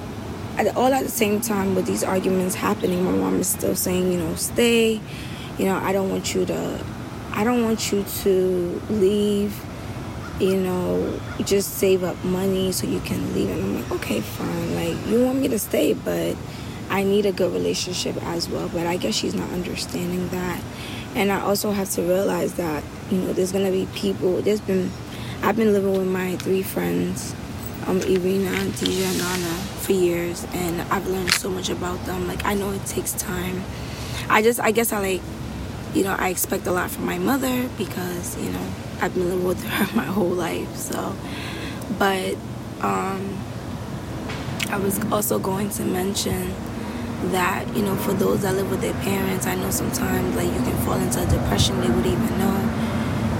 at, 0.57 0.75
all 0.75 0.91
at 0.93 1.03
the 1.03 1.11
same 1.11 1.39
time 1.39 1.75
with 1.75 1.85
these 1.85 2.03
arguments 2.03 2.55
happening, 2.55 3.03
my 3.03 3.11
mom 3.11 3.39
is 3.39 3.47
still 3.47 3.75
saying, 3.75 4.11
you 4.11 4.19
know, 4.19 4.35
stay. 4.35 4.99
You 5.57 5.65
know, 5.65 5.77
I 5.77 5.93
don't 5.93 6.09
want 6.09 6.35
you 6.35 6.45
to, 6.45 6.83
I 7.31 7.43
don't 7.43 7.63
want 7.63 7.91
you 7.91 8.03
to 8.03 8.81
leave 8.89 9.53
you 10.39 10.57
know, 10.57 11.19
just 11.43 11.75
save 11.75 12.03
up 12.03 12.23
money 12.23 12.71
so 12.71 12.87
you 12.87 12.99
can 13.01 13.33
leave. 13.33 13.49
And 13.49 13.63
I'm 13.63 13.75
like, 13.81 13.91
okay, 13.93 14.21
fine. 14.21 14.75
Like, 14.75 15.07
you 15.07 15.23
want 15.23 15.39
me 15.39 15.47
to 15.47 15.59
stay, 15.59 15.93
but 15.93 16.35
I 16.89 17.03
need 17.03 17.25
a 17.25 17.31
good 17.31 17.51
relationship 17.51 18.15
as 18.23 18.47
well. 18.47 18.69
But 18.69 18.85
I 18.85 18.97
guess 18.97 19.15
she's 19.15 19.33
not 19.33 19.49
understanding 19.51 20.27
that. 20.29 20.61
And 21.15 21.31
I 21.31 21.41
also 21.41 21.71
have 21.71 21.89
to 21.91 22.01
realize 22.03 22.53
that, 22.55 22.83
you 23.09 23.17
know, 23.17 23.33
there's 23.33 23.51
going 23.51 23.65
to 23.65 23.71
be 23.71 23.87
people, 23.97 24.41
there's 24.41 24.61
been, 24.61 24.91
I've 25.41 25.55
been 25.55 25.73
living 25.73 25.97
with 25.97 26.07
my 26.07 26.35
three 26.37 26.61
friends, 26.61 27.33
um, 27.87 27.99
Irina, 28.01 28.51
Deja, 28.71 29.07
and 29.07 29.17
Nana, 29.17 29.55
for 29.81 29.93
years. 29.93 30.45
And 30.53 30.81
I've 30.93 31.07
learned 31.07 31.31
so 31.33 31.49
much 31.49 31.69
about 31.69 32.03
them. 32.05 32.27
Like, 32.27 32.45
I 32.45 32.53
know 32.53 32.71
it 32.71 32.85
takes 32.85 33.13
time. 33.13 33.63
I 34.29 34.43
just, 34.43 34.59
I 34.59 34.71
guess 34.71 34.93
I 34.93 34.99
like, 34.99 35.21
you 35.95 36.03
know, 36.03 36.15
I 36.19 36.29
expect 36.29 36.67
a 36.67 36.71
lot 36.71 36.91
from 36.91 37.05
my 37.05 37.17
mother 37.17 37.67
because, 37.77 38.37
you 38.37 38.51
know, 38.51 38.67
I've 38.99 39.13
been 39.13 39.29
living 39.29 39.45
with 39.45 39.63
her 39.63 39.95
my 39.95 40.05
whole 40.05 40.29
life. 40.29 40.75
So, 40.75 41.15
but 41.99 42.35
um, 42.81 43.37
I 44.69 44.77
was 44.77 44.99
also 45.11 45.39
going 45.39 45.69
to 45.71 45.83
mention 45.83 46.53
that 47.31 47.65
you 47.75 47.81
know 47.81 47.95
for 47.95 48.13
those 48.13 48.43
that 48.43 48.55
live 48.55 48.69
with 48.69 48.81
their 48.81 48.93
parents, 48.95 49.45
I 49.45 49.55
know 49.55 49.71
sometimes 49.71 50.35
like 50.35 50.47
you 50.47 50.61
can 50.61 50.77
fall 50.85 50.95
into 50.95 51.21
a 51.21 51.27
depression 51.27 51.79
they 51.81 51.89
would 51.89 52.05
even 52.05 52.37
know. 52.37 52.83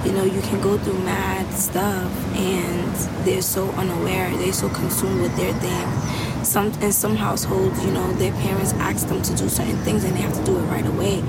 You 0.04 0.12
know, 0.12 0.24
you 0.24 0.40
can 0.42 0.60
go 0.62 0.78
through 0.78 0.98
mad 1.00 1.52
stuff 1.52 2.36
and 2.36 2.94
they're 3.26 3.42
so 3.42 3.68
unaware, 3.70 4.30
they're 4.36 4.52
so 4.52 4.68
consumed 4.70 5.20
with 5.20 5.36
their 5.36 5.52
thing. 5.54 6.44
Some 6.44 6.72
in 6.80 6.92
some 6.92 7.16
households, 7.16 7.84
you 7.84 7.90
know, 7.90 8.12
their 8.12 8.32
parents 8.32 8.72
ask 8.74 9.08
them 9.08 9.22
to 9.22 9.34
do 9.34 9.48
certain 9.48 9.76
things 9.78 10.04
and 10.04 10.14
they 10.16 10.20
have 10.20 10.34
to 10.34 10.44
do 10.44 10.56
it 10.56 10.62
right 10.62 10.86
away 10.86 11.22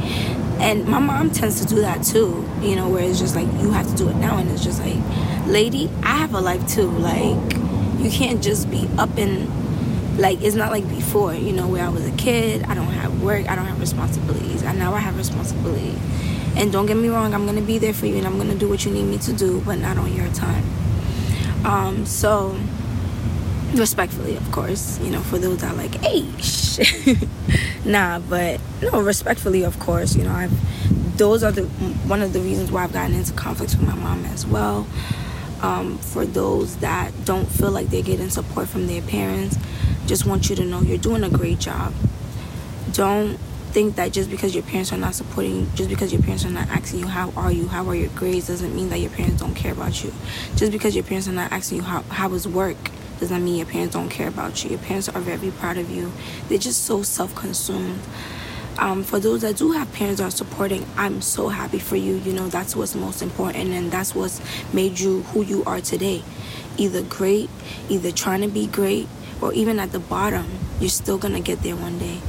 and 0.60 0.86
my 0.88 1.00
mom 1.00 1.30
tends 1.32 1.62
to 1.62 1.68
do 1.68 1.82
that 1.82 2.04
too 2.04 2.48
you 2.62 2.76
know 2.76 2.90
where 2.90 3.04
it's 3.04 3.20
just 3.20 3.36
like 3.36 3.48
you 3.62 3.72
have 3.72 3.88
to 3.88 3.96
do 3.96 4.10
it 4.10 4.16
now. 4.16 4.38
And 4.38 4.50
it's 4.52 4.64
just 4.64 4.82
like 4.82 4.98
lady 5.48 5.90
i 6.04 6.18
have 6.18 6.34
a 6.34 6.42
life 6.42 6.68
too. 6.68 6.90
Like 6.90 7.54
you 8.00 8.10
can't 8.10 8.42
just 8.42 8.70
be 8.70 8.88
up 8.98 9.10
and 9.18 9.50
like 10.20 10.42
it's 10.42 10.56
not 10.56 10.72
like 10.72 10.88
before 10.90 11.34
you 11.34 11.54
know 11.54 11.68
where 11.68 11.86
i 11.86 11.90
was 11.90 12.06
a 12.06 12.12
kid 12.12 12.64
i 12.64 12.74
don't 12.74 12.88
have 12.88 13.22
work 13.22 13.50
i 13.50 13.56
don't 13.56 13.66
have 13.66 13.80
responsibilities. 13.80 14.64
And 14.64 14.78
now 14.78 14.94
i 14.94 15.00
have 15.00 15.18
responsibilities 15.18 15.98
and 16.56 16.72
don't 16.72 16.88
get 16.88 16.98
me 16.98 17.10
wrong 17.10 17.34
i'm 17.34 17.46
gonna 17.46 17.62
be 17.62 17.78
there 17.78 17.94
for 17.94 18.06
you 18.06 18.18
and 18.18 18.28
i'm 18.28 18.38
gonna 18.38 18.56
do 18.56 18.68
what 18.68 18.86
you 18.86 18.92
need 18.92 19.04
me 19.04 19.18
to 19.20 19.34
do 19.34 19.62
but 19.62 19.80
not 19.80 19.98
on 19.98 20.14
your 20.14 20.30
time. 20.34 20.64
Um 21.66 22.06
so 22.06 22.58
respectfully 23.76 24.36
of 24.36 24.52
course 24.52 25.00
you 25.00 25.12
know 25.12 25.22
for 25.22 25.38
those 25.38 25.60
that 25.60 25.72
are 25.72 25.78
like 25.78 25.96
hey 25.96 26.26
nah 27.86 28.20
but 28.20 28.60
no 28.82 29.02
respectfully 29.02 29.64
of 29.64 29.80
course 29.80 30.16
you 30.16 30.24
know 30.24 30.32
i've 30.32 31.18
those 31.18 31.44
are 31.44 31.52
the 31.52 31.64
one 32.08 32.22
of 32.22 32.34
the 32.34 32.40
reasons 32.40 32.72
why 32.72 32.84
i've 32.84 32.94
gotten 32.94 33.14
into 33.14 33.34
conflicts 33.34 33.76
with 33.76 33.88
my 33.88 33.96
mom 33.96 34.26
as 34.26 34.48
well. 34.48 34.88
Um, 35.62 35.98
for 35.98 36.26
those 36.26 36.78
that 36.78 37.12
don't 37.26 37.46
feel 37.46 37.70
like 37.70 37.88
they're 37.88 38.02
getting 38.02 38.30
support 38.30 38.70
from 38.70 38.88
their 38.88 39.02
parents 39.02 39.58
just 40.08 40.26
want 40.26 40.50
you 40.50 40.56
to 40.56 40.64
know 40.64 40.82
you're 40.82 40.98
doing 40.98 41.24
a 41.24 41.30
great 41.30 41.60
job. 41.60 41.94
Don't 42.94 43.38
think 43.72 43.98
that 43.98 44.12
just 44.12 44.32
because 44.32 44.56
your 44.56 44.64
parents 44.64 44.92
are 44.92 44.98
not 44.98 45.14
supporting 45.14 45.56
you, 45.56 45.68
just 45.76 45.90
because 45.90 46.12
your 46.12 46.22
parents 46.22 46.46
are 46.46 46.50
not 46.50 46.68
asking 46.70 47.02
you 47.02 47.08
how 47.08 47.32
are 47.36 47.52
you? 47.52 47.68
How 47.68 47.88
are 47.88 47.94
your 47.94 48.10
grades? 48.10 48.48
doesn't 48.48 48.76
mean 48.76 48.90
that 48.90 49.00
your 49.00 49.12
parents 49.12 49.42
don't 49.42 49.54
care 49.54 49.74
about 49.74 50.04
you. 50.04 50.12
Just 50.56 50.72
because 50.72 50.96
your 50.96 51.04
parents 51.04 51.28
are 51.28 51.34
not 51.34 51.52
asking 51.52 51.80
you 51.80 51.84
how 51.84 52.02
how 52.04 52.34
is 52.34 52.48
work 52.48 52.78
does 53.20 53.32
not 53.32 53.42
mean 53.42 53.58
your 53.58 53.66
parents 53.66 53.94
don't 53.96 54.10
care 54.10 54.28
about 54.28 54.64
you. 54.64 54.72
Your 54.72 54.80
parents 54.80 55.10
are 55.10 55.22
very 55.22 55.52
proud 55.52 55.78
of 55.78 55.90
you. 55.90 56.12
They're 56.48 56.58
just 56.58 56.86
so 56.86 57.04
self 57.04 57.36
consumed. 57.36 58.00
Um, 58.78 59.04
for 59.04 59.20
those 59.20 59.42
that 59.42 59.58
do 59.58 59.74
have 59.74 59.92
parents 59.92 60.22
that 60.22 60.28
are 60.28 60.32
supporting, 60.32 60.86
I'm 60.96 61.22
so 61.22 61.50
happy 61.50 61.80
for 61.80 61.98
you. 61.98 62.16
You 62.16 62.32
know, 62.32 62.48
that's 62.48 62.76
what's 62.76 62.96
most 62.96 63.22
important, 63.22 63.72
and 63.72 63.92
that's 63.92 64.16
what's 64.16 64.42
made 64.74 65.00
you 65.00 65.24
who 65.24 65.44
you 65.44 65.64
are 65.66 65.82
today. 65.82 66.24
Either 66.78 67.02
great, 67.02 67.50
either 67.90 68.12
trying 68.12 68.42
to 68.42 68.48
be 68.48 68.68
great, 68.68 69.08
or 69.42 69.54
even 69.54 69.80
at 69.80 69.92
the 69.92 70.00
bottom, 70.00 70.48
you're 70.80 70.90
still 70.90 71.18
gonna 71.18 71.42
get 71.42 71.62
there 71.62 71.76
one 71.76 72.00
day 72.00 72.20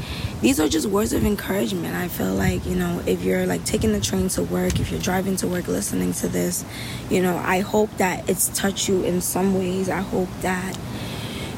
these 0.40 0.58
are 0.58 0.68
just 0.68 0.86
words 0.86 1.12
of 1.12 1.24
encouragement. 1.24 1.94
I 1.94 2.08
feel 2.08 2.34
like, 2.34 2.64
you 2.64 2.74
know, 2.74 3.02
if 3.06 3.22
you're 3.22 3.44
like 3.46 3.64
taking 3.64 3.92
the 3.92 4.00
train 4.00 4.28
to 4.30 4.42
work, 4.42 4.80
if 4.80 4.90
you're 4.90 5.00
driving 5.00 5.36
to 5.36 5.46
work 5.46 5.68
listening 5.68 6.14
to 6.14 6.28
this, 6.28 6.64
you 7.10 7.22
know, 7.22 7.36
I 7.36 7.60
hope 7.60 7.94
that 7.98 8.28
it's 8.28 8.48
touched 8.48 8.88
you 8.88 9.04
in 9.04 9.20
some 9.20 9.58
ways. 9.58 9.90
I 9.90 10.00
hope 10.00 10.30
that, 10.40 10.78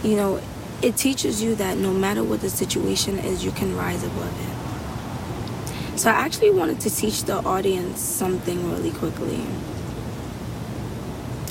you 0.03 0.17
know, 0.17 0.41
it 0.83 0.97
teaches 0.97 1.41
you 1.41 1.55
that 1.57 1.79
no 1.79 1.93
matter 1.93 2.25
what 2.25 2.41
the 2.41 2.51
situation 2.51 3.19
is, 3.19 3.45
you 3.45 3.53
can 3.53 3.77
rise 3.77 4.03
above 4.03 4.35
it. 4.41 5.99
So 5.99 6.11
I 6.11 6.15
actually 6.15 6.51
wanted 6.51 6.81
to 6.81 6.91
teach 6.91 7.23
the 7.23 7.37
audience 7.37 8.01
something 8.01 8.69
really 8.69 8.91
quickly 8.91 9.45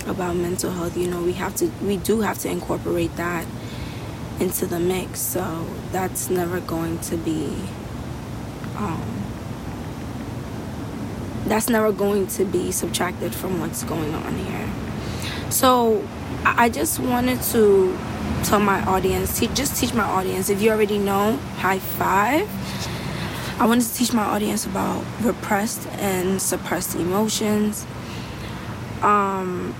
about 0.05 0.35
mental 0.35 0.71
health. 0.71 0.97
You 0.97 1.09
know, 1.09 1.21
we 1.21 1.33
have 1.33 1.55
to 1.57 1.67
we 1.81 1.95
do 1.95 2.19
have 2.21 2.39
to 2.39 2.49
incorporate 2.49 3.15
that 3.15 3.45
into 4.41 4.65
the 4.65 4.79
mix. 4.79 5.19
So 5.19 5.67
that's 5.91 6.29
never 6.29 6.59
going 6.59 6.99
to 6.99 7.17
be 7.17 7.55
um, 8.75 9.21
that's 11.45 11.69
never 11.69 11.91
going 11.91 12.27
to 12.27 12.45
be 12.45 12.71
subtracted 12.71 13.35
from 13.35 13.59
what's 13.59 13.83
going 13.83 14.13
on 14.13 14.35
here. 14.37 14.69
So 15.51 16.05
I 16.45 16.69
just 16.69 16.99
wanted 16.99 17.41
to 17.53 17.97
tell 18.43 18.59
my 18.59 18.81
audience, 18.85 19.39
just 19.53 19.77
teach 19.77 19.93
my 19.93 20.03
audience. 20.03 20.49
If 20.49 20.61
you 20.61 20.71
already 20.71 20.97
know, 20.97 21.37
high 21.57 21.79
five. 21.79 22.49
I 23.59 23.65
wanted 23.67 23.85
to 23.85 23.93
teach 23.93 24.11
my 24.11 24.23
audience 24.23 24.65
about 24.65 25.05
repressed 25.21 25.85
and 25.99 26.41
suppressed 26.41 26.95
emotions. 26.95 27.85
Um, 29.03 29.75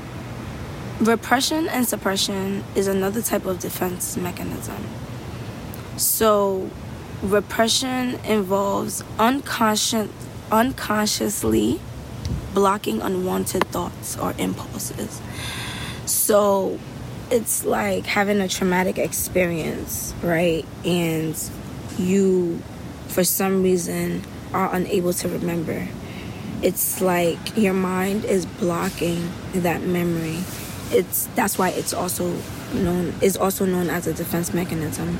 Repression 1.01 1.67
and 1.67 1.87
suppression 1.87 2.63
is 2.75 2.85
another 2.85 3.23
type 3.23 3.47
of 3.47 3.57
defense 3.57 4.15
mechanism. 4.17 4.85
So, 5.97 6.69
repression 7.23 8.19
involves 8.23 9.03
unconscious, 9.17 10.11
unconsciously 10.51 11.81
blocking 12.53 13.01
unwanted 13.01 13.63
thoughts 13.69 14.15
or 14.15 14.35
impulses. 14.37 15.19
So, 16.05 16.77
it's 17.31 17.65
like 17.65 18.05
having 18.05 18.39
a 18.39 18.47
traumatic 18.47 18.99
experience, 18.99 20.13
right? 20.21 20.67
And 20.85 21.35
you, 21.97 22.61
for 23.07 23.23
some 23.23 23.63
reason, 23.63 24.21
are 24.53 24.71
unable 24.71 25.13
to 25.13 25.29
remember. 25.29 25.87
It's 26.61 27.01
like 27.01 27.57
your 27.57 27.73
mind 27.73 28.23
is 28.23 28.45
blocking 28.45 29.31
that 29.55 29.81
memory 29.81 30.43
it's 30.91 31.27
that's 31.35 31.57
why 31.57 31.69
it's 31.69 31.93
also 31.93 32.35
known 32.73 33.13
is 33.21 33.37
also 33.37 33.65
known 33.65 33.89
as 33.89 34.07
a 34.07 34.13
defense 34.13 34.53
mechanism. 34.53 35.17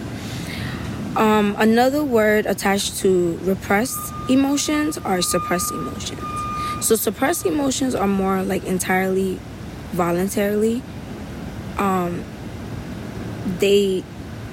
Um, 1.15 1.55
another 1.59 2.03
word 2.03 2.45
attached 2.45 2.97
to 2.99 3.37
repressed 3.43 3.97
emotions 4.29 4.97
are 4.97 5.21
suppressed 5.21 5.71
emotions. 5.71 6.21
So 6.85 6.95
suppressed 6.95 7.45
emotions 7.45 7.95
are 7.95 8.07
more 8.07 8.43
like 8.43 8.63
entirely 8.63 9.39
voluntarily. 9.91 10.81
Um, 11.77 12.23
they 13.59 14.03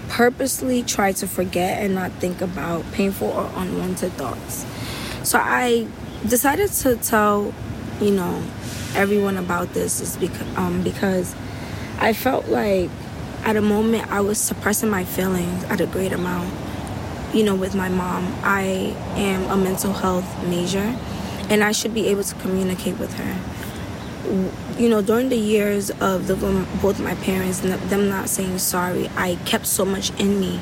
purposely 0.08 0.82
try 0.82 1.12
to 1.12 1.26
forget 1.26 1.82
and 1.82 1.94
not 1.94 2.10
think 2.12 2.40
about 2.40 2.90
painful 2.92 3.28
or 3.28 3.50
unwanted 3.54 4.12
thoughts. 4.14 4.66
So 5.22 5.38
I 5.38 5.86
decided 6.26 6.70
to 6.72 6.96
tell, 6.96 7.52
you 8.00 8.12
know, 8.12 8.42
everyone 8.94 9.36
about 9.36 9.72
this 9.74 10.00
is 10.00 10.16
because 10.16 10.56
um, 10.56 10.82
because 10.82 11.34
I 11.98 12.12
felt 12.12 12.48
like 12.48 12.90
at 13.44 13.56
a 13.56 13.60
moment 13.60 14.10
I 14.10 14.20
was 14.20 14.38
suppressing 14.38 14.88
my 14.88 15.04
feelings 15.04 15.64
at 15.64 15.80
a 15.80 15.86
great 15.86 16.12
amount. 16.12 16.52
You 17.34 17.44
know, 17.44 17.54
with 17.54 17.74
my 17.74 17.88
mom, 17.88 18.34
I 18.42 18.94
am 19.16 19.50
a 19.50 19.56
mental 19.56 19.92
health 19.92 20.26
major, 20.46 20.96
and 21.50 21.62
I 21.62 21.72
should 21.72 21.92
be 21.92 22.08
able 22.08 22.24
to 22.24 22.34
communicate 22.36 22.98
with 22.98 23.14
her. 23.14 23.36
You 24.78 24.88
know, 24.88 25.02
during 25.02 25.28
the 25.28 25.36
years 25.36 25.90
of 25.90 26.26
the 26.26 26.36
both 26.80 27.00
my 27.00 27.14
parents, 27.16 27.60
them 27.60 28.08
not 28.08 28.28
saying 28.28 28.58
sorry, 28.58 29.08
I 29.16 29.36
kept 29.44 29.66
so 29.66 29.84
much 29.84 30.10
in 30.20 30.40
me. 30.40 30.60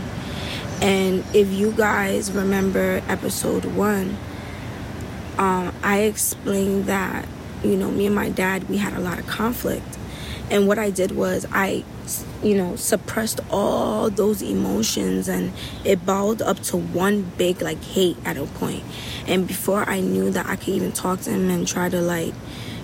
And 0.81 1.25
if 1.35 1.51
you 1.53 1.73
guys 1.73 2.31
remember 2.33 3.03
episode 3.09 3.65
one, 3.65 4.17
um, 5.39 5.75
I 5.83 6.01
explained 6.01 6.87
that 6.87 7.27
you 7.67 7.77
know, 7.77 7.91
me 7.91 8.07
and 8.07 8.15
my 8.15 8.29
dad, 8.29 8.69
we 8.69 8.77
had 8.79 8.93
a 8.93 9.01
lot 9.01 9.19
of 9.19 9.27
conflict. 9.27 9.99
And 10.51 10.69
what 10.69 10.79
I 10.79 10.91
did 10.91 11.13
was 11.13 11.45
I, 11.51 11.85
you 12.43 12.57
know, 12.57 12.77
suppressed 12.77 13.41
all 13.51 14.11
those 14.11 14.43
emotions 14.43 15.29
and 15.29 15.53
it 15.85 16.07
balled 16.07 16.41
up 16.41 16.61
to 16.65 16.77
one 16.77 17.23
big 17.37 17.61
like 17.63 17.83
hate 17.83 18.17
at 18.25 18.37
a 18.37 18.45
point. 18.45 18.85
And 19.27 19.49
before 19.49 19.89
I 19.89 20.01
knew 20.01 20.31
that 20.31 20.47
I 20.47 20.55
could 20.55 20.69
even 20.69 20.93
talk 20.93 21.23
to 21.23 21.31
him 21.31 21.51
and 21.51 21.67
try 21.67 21.89
to 21.89 22.01
like, 22.01 22.33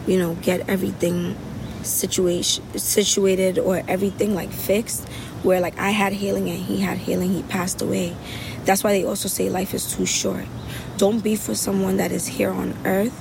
you 0.06 0.18
know, 0.18 0.34
get 0.36 0.68
everything 0.68 1.36
situation 1.84 2.64
situated 2.78 3.58
or 3.58 3.82
everything 3.88 4.34
like 4.34 4.50
fixed 4.50 5.08
where 5.42 5.60
like 5.60 5.78
I 5.78 5.90
had 5.90 6.12
healing 6.12 6.48
and 6.48 6.58
he 6.58 6.80
had 6.80 6.98
healing, 6.98 7.32
he 7.32 7.42
passed 7.44 7.80
away. 7.82 8.16
That's 8.64 8.82
why 8.82 8.92
they 8.92 9.04
also 9.04 9.28
say 9.28 9.50
life 9.50 9.74
is 9.74 9.92
too 9.92 10.06
short. 10.06 10.46
Don't 10.96 11.20
be 11.22 11.36
for 11.36 11.54
someone 11.54 11.96
that 11.96 12.12
is 12.12 12.26
here 12.26 12.50
on 12.50 12.74
earth 12.84 13.20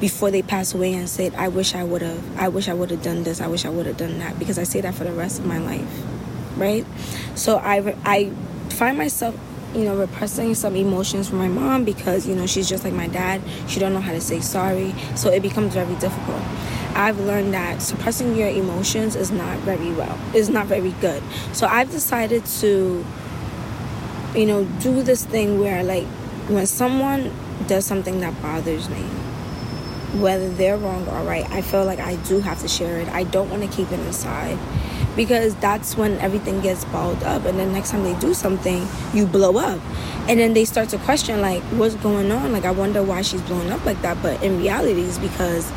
before 0.00 0.30
they 0.30 0.42
pass 0.42 0.72
away 0.74 0.94
and 0.94 1.08
say, 1.08 1.30
I 1.36 1.48
wish 1.48 1.74
I 1.74 1.84
would 1.84 2.02
have, 2.02 2.38
I 2.38 2.48
wish 2.48 2.68
I 2.68 2.74
would 2.74 2.90
have 2.90 3.02
done 3.02 3.22
this, 3.22 3.40
I 3.40 3.46
wish 3.46 3.64
I 3.66 3.68
would 3.68 3.86
have 3.86 3.98
done 3.98 4.18
that, 4.18 4.38
because 4.38 4.58
I 4.58 4.62
say 4.62 4.80
that 4.80 4.94
for 4.94 5.04
the 5.04 5.12
rest 5.12 5.38
of 5.38 5.46
my 5.46 5.58
life, 5.58 6.02
right? 6.56 6.86
So 7.34 7.58
I, 7.58 7.94
I 8.04 8.30
find 8.70 8.96
myself, 8.96 9.38
you 9.74 9.84
know, 9.84 9.96
repressing 9.96 10.54
some 10.54 10.74
emotions 10.74 11.28
from 11.28 11.38
my 11.38 11.48
mom 11.48 11.84
because, 11.84 12.26
you 12.26 12.34
know, 12.34 12.46
she's 12.46 12.68
just 12.68 12.82
like 12.82 12.94
my 12.94 13.08
dad. 13.08 13.42
She 13.68 13.78
don't 13.78 13.92
know 13.92 14.00
how 14.00 14.12
to 14.12 14.20
say 14.20 14.40
sorry. 14.40 14.94
So 15.14 15.30
it 15.30 15.42
becomes 15.42 15.74
very 15.74 15.94
difficult. 15.96 16.42
I've 16.94 17.20
learned 17.20 17.54
that 17.54 17.80
suppressing 17.80 18.36
your 18.36 18.48
emotions 18.48 19.14
is 19.14 19.30
not 19.30 19.58
very 19.60 19.92
well, 19.92 20.18
is 20.34 20.48
not 20.48 20.66
very 20.66 20.90
good. 21.00 21.22
So 21.52 21.66
I've 21.66 21.90
decided 21.90 22.44
to, 22.46 23.04
you 24.34 24.46
know, 24.46 24.64
do 24.80 25.02
this 25.02 25.24
thing 25.24 25.60
where, 25.60 25.84
like, 25.84 26.06
when 26.50 26.66
someone 26.66 27.32
does 27.66 27.86
something 27.86 28.20
that 28.20 28.40
bothers 28.42 28.88
me, 28.88 29.02
whether 30.20 30.48
they're 30.50 30.76
wrong 30.76 31.06
or 31.08 31.22
right, 31.22 31.48
I 31.50 31.62
feel 31.62 31.84
like 31.84 32.00
I 32.00 32.16
do 32.16 32.40
have 32.40 32.60
to 32.60 32.68
share 32.68 33.00
it. 33.00 33.08
I 33.08 33.24
don't 33.24 33.48
want 33.50 33.62
to 33.62 33.68
keep 33.68 33.90
it 33.92 34.00
inside 34.00 34.58
because 35.16 35.54
that's 35.56 35.96
when 35.96 36.18
everything 36.18 36.60
gets 36.60 36.84
balled 36.86 37.22
up. 37.22 37.44
And 37.44 37.58
then 37.58 37.72
next 37.72 37.90
time 37.90 38.02
they 38.02 38.18
do 38.18 38.34
something, 38.34 38.86
you 39.14 39.26
blow 39.26 39.58
up. 39.58 39.80
And 40.28 40.38
then 40.38 40.52
they 40.54 40.64
start 40.64 40.88
to 40.90 40.98
question, 40.98 41.40
like, 41.40 41.62
what's 41.78 41.94
going 41.96 42.30
on? 42.30 42.52
Like, 42.52 42.64
I 42.64 42.70
wonder 42.70 43.02
why 43.02 43.22
she's 43.22 43.42
blowing 43.42 43.70
up 43.70 43.84
like 43.84 44.00
that. 44.02 44.20
But 44.22 44.42
in 44.42 44.60
reality, 44.60 45.02
it's 45.02 45.18
because 45.18 45.70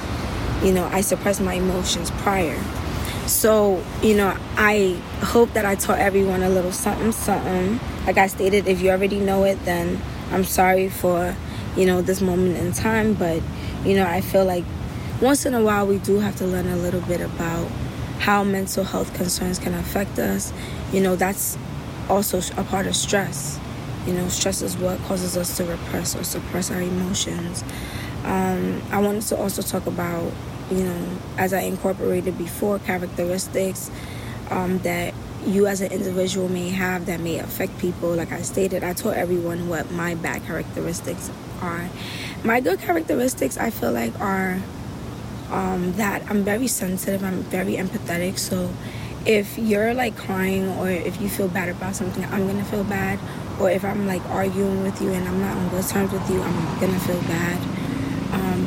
you 0.63 0.73
know, 0.73 0.85
I 0.85 1.01
suppressed 1.01 1.41
my 1.41 1.55
emotions 1.55 2.09
prior. 2.11 2.57
So, 3.27 3.83
you 4.01 4.15
know, 4.15 4.35
I 4.55 4.99
hope 5.21 5.53
that 5.53 5.65
I 5.65 5.75
taught 5.75 5.99
everyone 5.99 6.41
a 6.41 6.49
little 6.49 6.71
something, 6.71 7.11
something. 7.11 7.79
Like 8.05 8.17
I 8.17 8.27
stated, 8.27 8.67
if 8.67 8.81
you 8.81 8.89
already 8.89 9.19
know 9.19 9.43
it, 9.43 9.63
then 9.65 10.01
I'm 10.33 10.43
sorry 10.43 10.89
for, 10.89 11.35
you 11.77 11.85
know, 11.85 12.01
this 12.01 12.21
moment 12.21 12.57
in 12.57 12.73
time. 12.73 13.13
But, 13.13 13.41
you 13.85 13.95
know, 13.95 14.05
I 14.05 14.21
feel 14.21 14.45
like 14.45 14.65
once 15.21 15.45
in 15.45 15.53
a 15.53 15.61
while 15.61 15.87
we 15.87 15.99
do 15.99 16.19
have 16.19 16.35
to 16.37 16.45
learn 16.45 16.67
a 16.67 16.75
little 16.75 17.01
bit 17.01 17.21
about 17.21 17.69
how 18.19 18.43
mental 18.43 18.83
health 18.83 19.13
concerns 19.13 19.59
can 19.59 19.73
affect 19.73 20.19
us. 20.19 20.51
You 20.91 21.01
know, 21.01 21.15
that's 21.15 21.57
also 22.09 22.41
a 22.57 22.63
part 22.63 22.87
of 22.87 22.95
stress. 22.95 23.59
You 24.05 24.13
know, 24.13 24.27
stress 24.27 24.61
is 24.61 24.75
what 24.75 24.99
causes 25.03 25.37
us 25.37 25.55
to 25.57 25.65
repress 25.65 26.15
or 26.15 26.23
suppress 26.23 26.71
our 26.71 26.81
emotions. 26.81 27.63
Um, 28.25 28.81
I 28.91 28.99
wanted 28.99 29.23
to 29.23 29.37
also 29.37 29.61
talk 29.61 29.85
about 29.85 30.31
you 30.71 30.83
know, 30.83 31.07
as 31.37 31.53
I 31.53 31.61
incorporated 31.61 32.37
before, 32.37 32.79
characteristics 32.79 33.91
um, 34.49 34.79
that 34.79 35.13
you 35.45 35.67
as 35.67 35.81
an 35.81 35.91
individual 35.91 36.49
may 36.49 36.69
have 36.69 37.05
that 37.05 37.19
may 37.19 37.39
affect 37.39 37.77
people. 37.79 38.09
Like 38.13 38.31
I 38.31 38.41
stated, 38.41 38.83
I 38.83 38.93
told 38.93 39.15
everyone 39.15 39.69
what 39.69 39.91
my 39.91 40.15
bad 40.15 40.43
characteristics 40.45 41.31
are. 41.61 41.89
My 42.43 42.59
good 42.59 42.79
characteristics, 42.79 43.57
I 43.57 43.69
feel 43.69 43.91
like, 43.91 44.19
are 44.19 44.61
um, 45.49 45.93
that 45.93 46.23
I'm 46.29 46.43
very 46.43 46.67
sensitive, 46.67 47.23
I'm 47.23 47.43
very 47.43 47.75
empathetic. 47.75 48.37
So 48.37 48.71
if 49.25 49.57
you're 49.57 49.93
like 49.93 50.17
crying 50.17 50.67
or 50.67 50.89
if 50.89 51.21
you 51.21 51.29
feel 51.29 51.47
bad 51.47 51.69
about 51.69 51.95
something, 51.95 52.25
I'm 52.25 52.47
gonna 52.47 52.65
feel 52.65 52.83
bad. 52.83 53.19
Or 53.59 53.69
if 53.69 53.85
I'm 53.85 54.07
like 54.07 54.25
arguing 54.29 54.83
with 54.83 55.01
you 55.01 55.11
and 55.11 55.27
I'm 55.27 55.39
not 55.39 55.55
on 55.55 55.69
good 55.69 55.87
terms 55.87 56.11
with 56.11 56.29
you, 56.29 56.41
I'm 56.41 56.79
gonna 56.79 56.99
feel 56.99 57.21
bad 57.21 57.72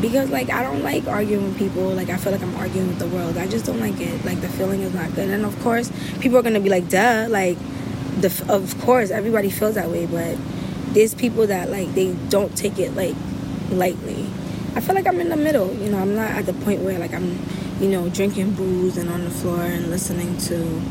because 0.01 0.31
like 0.31 0.51
I 0.51 0.63
don't 0.63 0.83
like 0.83 1.07
arguing 1.07 1.45
with 1.45 1.59
people. 1.59 1.89
Like 1.91 2.11
I 2.11 2.17
feel 2.17 2.33
like 2.33 2.43
I'm 2.43 2.55
arguing 2.57 2.89
with 2.89 2.99
the 2.99 3.09
world. 3.09 3.37
I 3.37 3.47
just 3.47 3.65
don't 3.65 3.81
like 3.81 4.01
it. 4.01 4.25
Like 4.25 4.41
the 4.41 4.49
feeling 4.49 4.83
is 4.83 4.95
not 4.95 5.15
good. 5.15 5.31
And 5.31 5.45
of 5.45 5.59
course, 5.63 5.91
people 6.21 6.39
are 6.39 6.43
gonna 6.43 6.61
be 6.61 6.69
like, 6.69 6.89
"Duh!" 6.89 7.27
Like 7.29 7.59
the 8.21 8.47
of 8.49 8.79
course 8.83 9.11
everybody 9.11 9.51
feels 9.51 9.75
that 9.75 9.91
way, 9.91 10.07
but 10.07 10.37
there's 10.95 11.15
people 11.15 11.47
that 11.47 11.71
like 11.71 11.95
they 11.95 12.15
don't 12.29 12.57
take 12.57 12.79
it 12.79 12.95
like 12.95 13.15
lightly. 13.71 14.27
I 14.75 14.81
feel 14.81 14.95
like 14.95 15.07
I'm 15.07 15.21
in 15.21 15.29
the 15.29 15.37
middle. 15.37 15.73
You 15.75 15.91
know, 15.91 15.99
I'm 15.99 16.15
not 16.15 16.31
at 16.31 16.47
the 16.47 16.53
point 16.53 16.83
where 16.83 16.99
like 16.99 17.15
I'm, 17.15 17.39
you 17.81 17.89
know, 17.89 18.09
drinking 18.09 18.53
booze 18.53 18.97
and 18.97 19.11
on 19.11 19.25
the 19.25 19.31
floor 19.31 19.63
and 19.63 19.91
listening 19.91 20.37
to, 20.39 20.83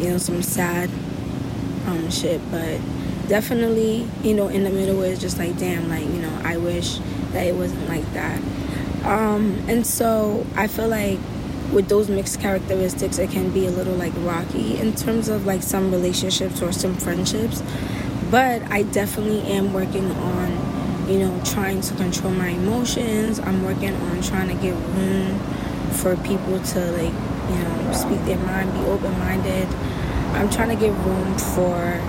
you 0.00 0.10
know, 0.10 0.18
some 0.18 0.42
sad 0.42 0.90
um 1.86 2.10
shit, 2.10 2.40
but 2.50 2.80
definitely, 3.28 4.08
you 4.22 4.34
know, 4.34 4.48
in 4.48 4.64
the 4.64 4.70
middle 4.70 4.96
where 4.96 5.12
it's 5.12 5.20
just 5.20 5.38
like, 5.38 5.56
damn, 5.58 5.88
like, 5.88 6.04
you 6.04 6.20
know, 6.20 6.40
I 6.44 6.56
wish 6.56 6.98
that 7.32 7.46
it 7.46 7.54
wasn't 7.54 7.88
like 7.88 8.10
that. 8.12 8.40
Um, 9.04 9.64
and 9.68 9.86
so 9.86 10.46
I 10.56 10.66
feel 10.66 10.88
like 10.88 11.18
with 11.72 11.88
those 11.88 12.08
mixed 12.08 12.40
characteristics, 12.40 13.18
it 13.18 13.30
can 13.30 13.50
be 13.50 13.66
a 13.66 13.70
little 13.70 13.94
like 13.94 14.12
rocky 14.18 14.78
in 14.78 14.94
terms 14.94 15.28
of 15.28 15.46
like 15.46 15.62
some 15.62 15.90
relationships 15.90 16.62
or 16.62 16.72
some 16.72 16.94
friendships. 16.96 17.62
But 18.30 18.62
I 18.70 18.82
definitely 18.82 19.42
am 19.42 19.72
working 19.72 20.10
on, 20.10 21.08
you 21.08 21.18
know, 21.20 21.40
trying 21.44 21.80
to 21.82 21.94
control 21.94 22.32
my 22.32 22.48
emotions. 22.48 23.38
I'm 23.38 23.64
working 23.64 23.94
on 23.94 24.22
trying 24.22 24.48
to 24.48 24.62
give 24.62 24.76
room 24.96 25.38
for 25.92 26.16
people 26.16 26.60
to 26.60 26.90
like, 26.92 27.12
you 27.50 27.64
know, 27.64 27.92
speak 27.92 28.22
their 28.24 28.38
mind, 28.38 28.72
be 28.72 28.80
open 28.80 29.18
minded. 29.18 29.66
I'm 30.34 30.50
trying 30.50 30.68
to 30.68 30.76
give 30.76 31.06
room 31.06 31.38
for 31.38 32.00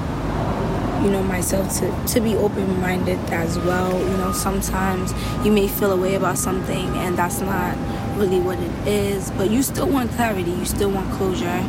you 1.03 1.09
know 1.09 1.23
myself 1.23 1.79
to 1.79 2.13
to 2.13 2.19
be 2.21 2.35
open 2.35 2.79
minded 2.81 3.19
as 3.31 3.57
well. 3.59 3.97
You 3.97 4.17
know 4.17 4.31
sometimes 4.31 5.13
you 5.45 5.51
may 5.51 5.67
feel 5.67 5.91
a 5.91 5.97
way 5.97 6.15
about 6.15 6.37
something 6.37 6.87
and 6.97 7.17
that's 7.17 7.41
not 7.41 7.77
really 8.17 8.39
what 8.39 8.59
it 8.59 8.87
is 8.87 9.31
but 9.31 9.49
you 9.49 9.63
still 9.63 9.87
want 9.87 10.11
clarity 10.11 10.51
you 10.51 10.65
still 10.65 10.91
want 10.91 11.09
closure. 11.13 11.63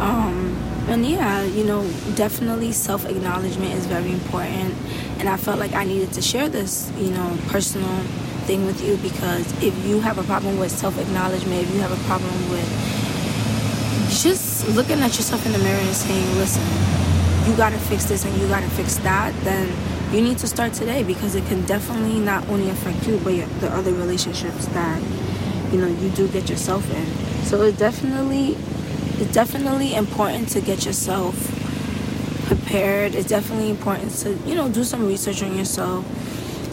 Um 0.00 0.56
and 0.88 1.04
yeah 1.06 1.42
you 1.42 1.64
know 1.64 1.82
definitely 2.14 2.72
self 2.72 3.06
acknowledgement 3.06 3.72
is 3.72 3.86
very 3.86 4.12
important. 4.12 4.74
And 5.18 5.28
i 5.28 5.36
felt 5.36 5.58
like 5.58 5.72
i 5.72 5.84
needed 5.84 6.12
to 6.12 6.22
share 6.22 6.48
this 6.48 6.92
you 6.98 7.10
know 7.10 7.38
personal 7.48 7.96
thing 8.46 8.66
with 8.66 8.84
you 8.86 8.96
because 8.98 9.50
if 9.62 9.74
you 9.86 10.00
have 10.00 10.18
a 10.18 10.22
problem 10.24 10.58
with 10.58 10.70
self 10.70 10.98
acknowledgement 10.98 11.62
if 11.62 11.74
you 11.74 11.80
have 11.80 11.92
a 11.92 12.04
problem 12.04 12.50
with 12.50 12.68
just 14.10 14.68
looking 14.68 15.00
at 15.00 15.16
yourself 15.16 15.44
in 15.46 15.52
the 15.52 15.58
mirror 15.58 15.80
and 15.80 15.96
saying 15.96 16.36
listen 16.36 16.93
you 17.46 17.54
gotta 17.56 17.78
fix 17.78 18.06
this 18.06 18.24
and 18.24 18.34
you 18.40 18.48
gotta 18.48 18.68
fix 18.70 18.96
that, 18.98 19.34
then 19.44 19.68
you 20.14 20.22
need 20.22 20.38
to 20.38 20.46
start 20.46 20.72
today 20.72 21.02
because 21.02 21.34
it 21.34 21.44
can 21.46 21.64
definitely 21.66 22.18
not 22.18 22.48
only 22.48 22.70
affect 22.70 23.06
you 23.06 23.18
but 23.18 23.34
the 23.60 23.70
other 23.70 23.92
relationships 23.92 24.66
that 24.68 25.02
you 25.70 25.78
know 25.78 25.86
you 25.86 26.08
do 26.10 26.26
get 26.28 26.48
yourself 26.48 26.88
in. 26.94 27.04
So 27.44 27.62
it's 27.62 27.78
definitely 27.78 28.56
it's 29.20 29.32
definitely 29.32 29.94
important 29.94 30.48
to 30.50 30.60
get 30.60 30.86
yourself 30.86 31.34
prepared. 32.46 33.14
It's 33.14 33.28
definitely 33.28 33.70
important 33.70 34.12
to 34.20 34.32
you 34.48 34.54
know 34.54 34.70
do 34.70 34.82
some 34.82 35.06
research 35.06 35.42
on 35.42 35.56
yourself. 35.56 36.04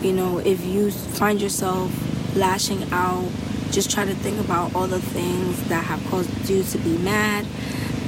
You 0.01 0.13
know 0.13 0.37
if 0.37 0.65
you 0.65 0.91
find 0.91 1.41
yourself 1.41 1.91
lashing 2.37 2.83
out, 2.93 3.29
just 3.71 3.91
try 3.91 4.05
to 4.05 4.15
think 4.15 4.39
about 4.39 4.73
all 4.73 4.87
the 4.87 5.01
things 5.01 5.67
that 5.67 5.83
have 5.83 6.05
caused 6.07 6.49
you 6.49 6.63
to 6.63 6.77
be 6.77 6.97
mad 6.99 7.45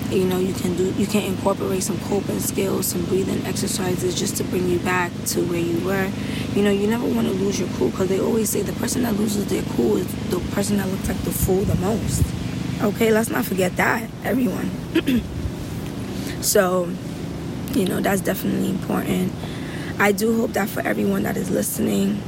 you 0.10 0.26
know 0.26 0.40
you 0.40 0.54
can 0.54 0.76
do 0.76 0.92
you 0.94 1.08
can 1.08 1.24
incorporate 1.24 1.84
some 1.84 2.00
coping 2.02 2.40
skills 2.40 2.88
some 2.88 3.04
breathing 3.06 3.44
exercises 3.46 4.18
just 4.18 4.38
to 4.38 4.44
bring 4.46 4.68
you 4.68 4.80
back 4.80 5.12
to 5.26 5.42
where 5.46 5.60
you 5.60 5.80
were. 5.86 6.10
You 6.54 6.64
know 6.64 6.72
you 6.72 6.88
never 6.88 7.06
want 7.06 7.28
to 7.28 7.34
lose 7.34 7.60
your 7.60 7.70
cool 7.78 7.90
because 7.90 8.10
they 8.10 8.20
always 8.20 8.50
say 8.50 8.62
the 8.62 8.74
person 8.74 9.04
that 9.04 9.16
loses 9.16 9.48
their 9.48 9.64
cool 9.76 9.98
is 9.98 10.08
the 10.30 10.40
person 10.54 10.78
that 10.78 10.88
looks 10.88 11.08
like 11.08 11.22
the 11.22 11.32
fool 11.32 11.64
the 11.64 11.76
most. 11.76 12.24
Okay 12.82 13.12
let's 13.12 13.30
not 13.30 13.46
forget 13.46 13.76
that 13.78 14.10
everyone. 14.24 14.72
So 16.44 16.90
you 17.74 17.86
know 17.86 18.02
that's 18.02 18.22
definitely 18.22 18.70
important. 18.70 19.32
I 19.98 20.12
do 20.12 20.36
hope 20.38 20.52
that 20.54 20.68
for 20.68 20.82
everyone 20.82 21.24
that 21.24 21.38
is 21.38 21.50
listening 21.50 22.22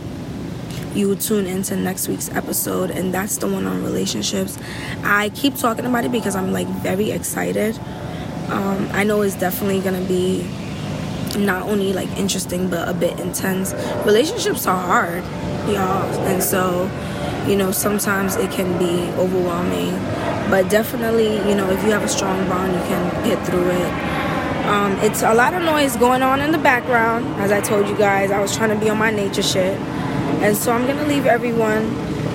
you 0.95 1.15
tune 1.15 1.45
into 1.45 1.75
next 1.75 2.07
week's 2.07 2.29
episode, 2.29 2.91
and 2.91 3.13
that's 3.13 3.37
the 3.37 3.47
one 3.47 3.65
on 3.65 3.83
relationships. 3.83 4.57
I 5.03 5.29
keep 5.29 5.55
talking 5.55 5.85
about 5.85 6.05
it 6.05 6.11
because 6.11 6.35
I'm 6.35 6.51
like 6.51 6.67
very 6.67 7.11
excited. 7.11 7.77
Um, 8.49 8.89
I 8.91 9.03
know 9.03 9.21
it's 9.21 9.35
definitely 9.35 9.81
gonna 9.81 10.05
be 10.07 10.47
not 11.37 11.63
only 11.63 11.91
like 11.93 12.09
interesting 12.17 12.69
but 12.69 12.87
a 12.87 12.93
bit 12.93 13.19
intense. 13.19 13.73
Relationships 14.05 14.67
are 14.67 14.79
hard, 14.79 15.23
y'all, 15.67 16.09
and 16.27 16.41
so 16.41 16.89
you 17.47 17.55
know 17.55 17.71
sometimes 17.71 18.35
it 18.35 18.51
can 18.51 18.77
be 18.79 19.11
overwhelming. 19.19 19.91
But 20.49 20.69
definitely, 20.69 21.37
you 21.49 21.55
know, 21.55 21.69
if 21.71 21.83
you 21.83 21.89
have 21.91 22.03
a 22.03 22.07
strong 22.07 22.47
bond, 22.47 22.73
you 22.73 22.79
can 22.81 23.25
get 23.25 23.45
through 23.47 23.69
it. 23.69 24.25
Um, 24.65 24.93
it's 24.99 25.21
a 25.21 25.33
lot 25.33 25.53
of 25.53 25.61
noise 25.61 25.95
going 25.97 26.23
on 26.23 26.41
in 26.41 26.51
the 26.51 26.57
background. 26.57 27.25
As 27.39 27.51
I 27.51 27.61
told 27.61 27.87
you 27.87 27.95
guys, 27.95 28.31
I 28.31 28.39
was 28.39 28.55
trying 28.55 28.69
to 28.69 28.75
be 28.75 28.89
on 28.89 28.97
my 28.97 29.11
nature 29.11 29.43
shit. 29.43 29.79
And 30.45 30.55
so 30.55 30.71
I'm 30.71 30.85
going 30.85 30.97
to 30.97 31.07
leave 31.07 31.25
everyone 31.25 31.83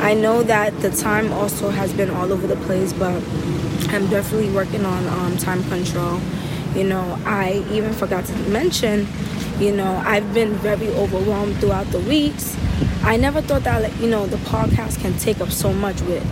I 0.01 0.15
know 0.15 0.43
that 0.45 0.81
the 0.81 0.89
time 0.89 1.31
also 1.31 1.69
has 1.69 1.93
been 1.93 2.09
all 2.09 2.33
over 2.33 2.47
the 2.47 2.57
place, 2.65 2.91
but 2.95 3.23
I'm 3.91 4.07
definitely 4.09 4.51
working 4.51 4.87
on 4.87 5.07
um, 5.07 5.37
time 5.37 5.63
control. 5.65 6.19
You 6.75 6.85
know, 6.85 7.19
I 7.27 7.63
even 7.71 7.93
forgot 7.93 8.25
to 8.25 8.33
mention, 8.49 9.07
you 9.59 9.73
know, 9.73 10.03
I've 10.07 10.33
been 10.33 10.55
very 10.55 10.89
overwhelmed 10.89 11.59
throughout 11.59 11.87
the 11.89 12.01
weeks. 12.01 12.57
I 13.03 13.19
never 13.19 13.43
thought 13.43 13.65
that, 13.65 13.95
you 14.01 14.09
know, 14.09 14.27
the 14.27 14.39
podcast 14.39 15.03
can 15.03 15.19
take 15.19 15.39
up 15.43 15.51
so 15.51 15.71
much 15.71 16.01
with, 16.01 16.25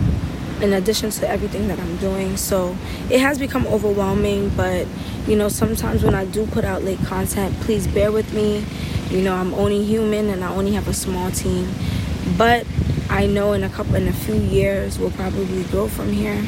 in 0.63 0.73
addition 0.73 1.11
to 1.11 1.29
everything 1.29 1.69
that 1.69 1.79
I'm 1.79 1.97
doing. 1.99 2.37
So 2.37 2.77
it 3.11 3.21
has 3.21 3.39
become 3.39 3.67
overwhelming, 3.67 4.51
but, 4.51 4.87
you 5.27 5.37
know, 5.37 5.49
sometimes 5.49 6.03
when 6.03 6.15
I 6.15 6.25
do 6.25 6.47
put 6.47 6.65
out 6.65 6.83
late 6.83 6.99
content, 7.05 7.55
please 7.61 7.87
bear 7.87 8.11
with 8.11 8.33
me. 8.33 8.65
You 9.11 9.23
know, 9.23 9.35
I'm 9.35 9.55
only 9.55 9.85
human 9.85 10.29
and 10.29 10.45
I 10.45 10.55
only 10.55 10.73
have 10.73 10.89
a 10.89 10.93
small 10.93 11.31
team. 11.31 11.69
But 12.37 12.67
I 13.09 13.27
know 13.27 13.53
in 13.53 13.65
a 13.65 13.69
couple, 13.69 13.95
in 13.95 14.09
a 14.09 14.13
few 14.13 14.35
years, 14.35 14.99
we'll 14.99 15.11
probably 15.13 15.65
grow 15.65 15.89
from 15.89 16.13
here. 16.13 16.45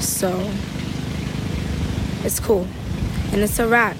So 0.00 0.50
it's 2.24 2.40
cool. 2.40 2.66
And 3.32 3.40
it's 3.40 3.58
a 3.58 3.68
wrap. 3.68 3.96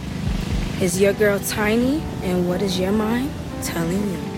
Is 0.80 1.00
your 1.00 1.12
girl 1.12 1.38
tiny? 1.38 2.02
And 2.22 2.48
what 2.48 2.60
is 2.60 2.78
your 2.78 2.92
mind 2.92 3.30
telling 3.62 4.10
you? 4.10 4.31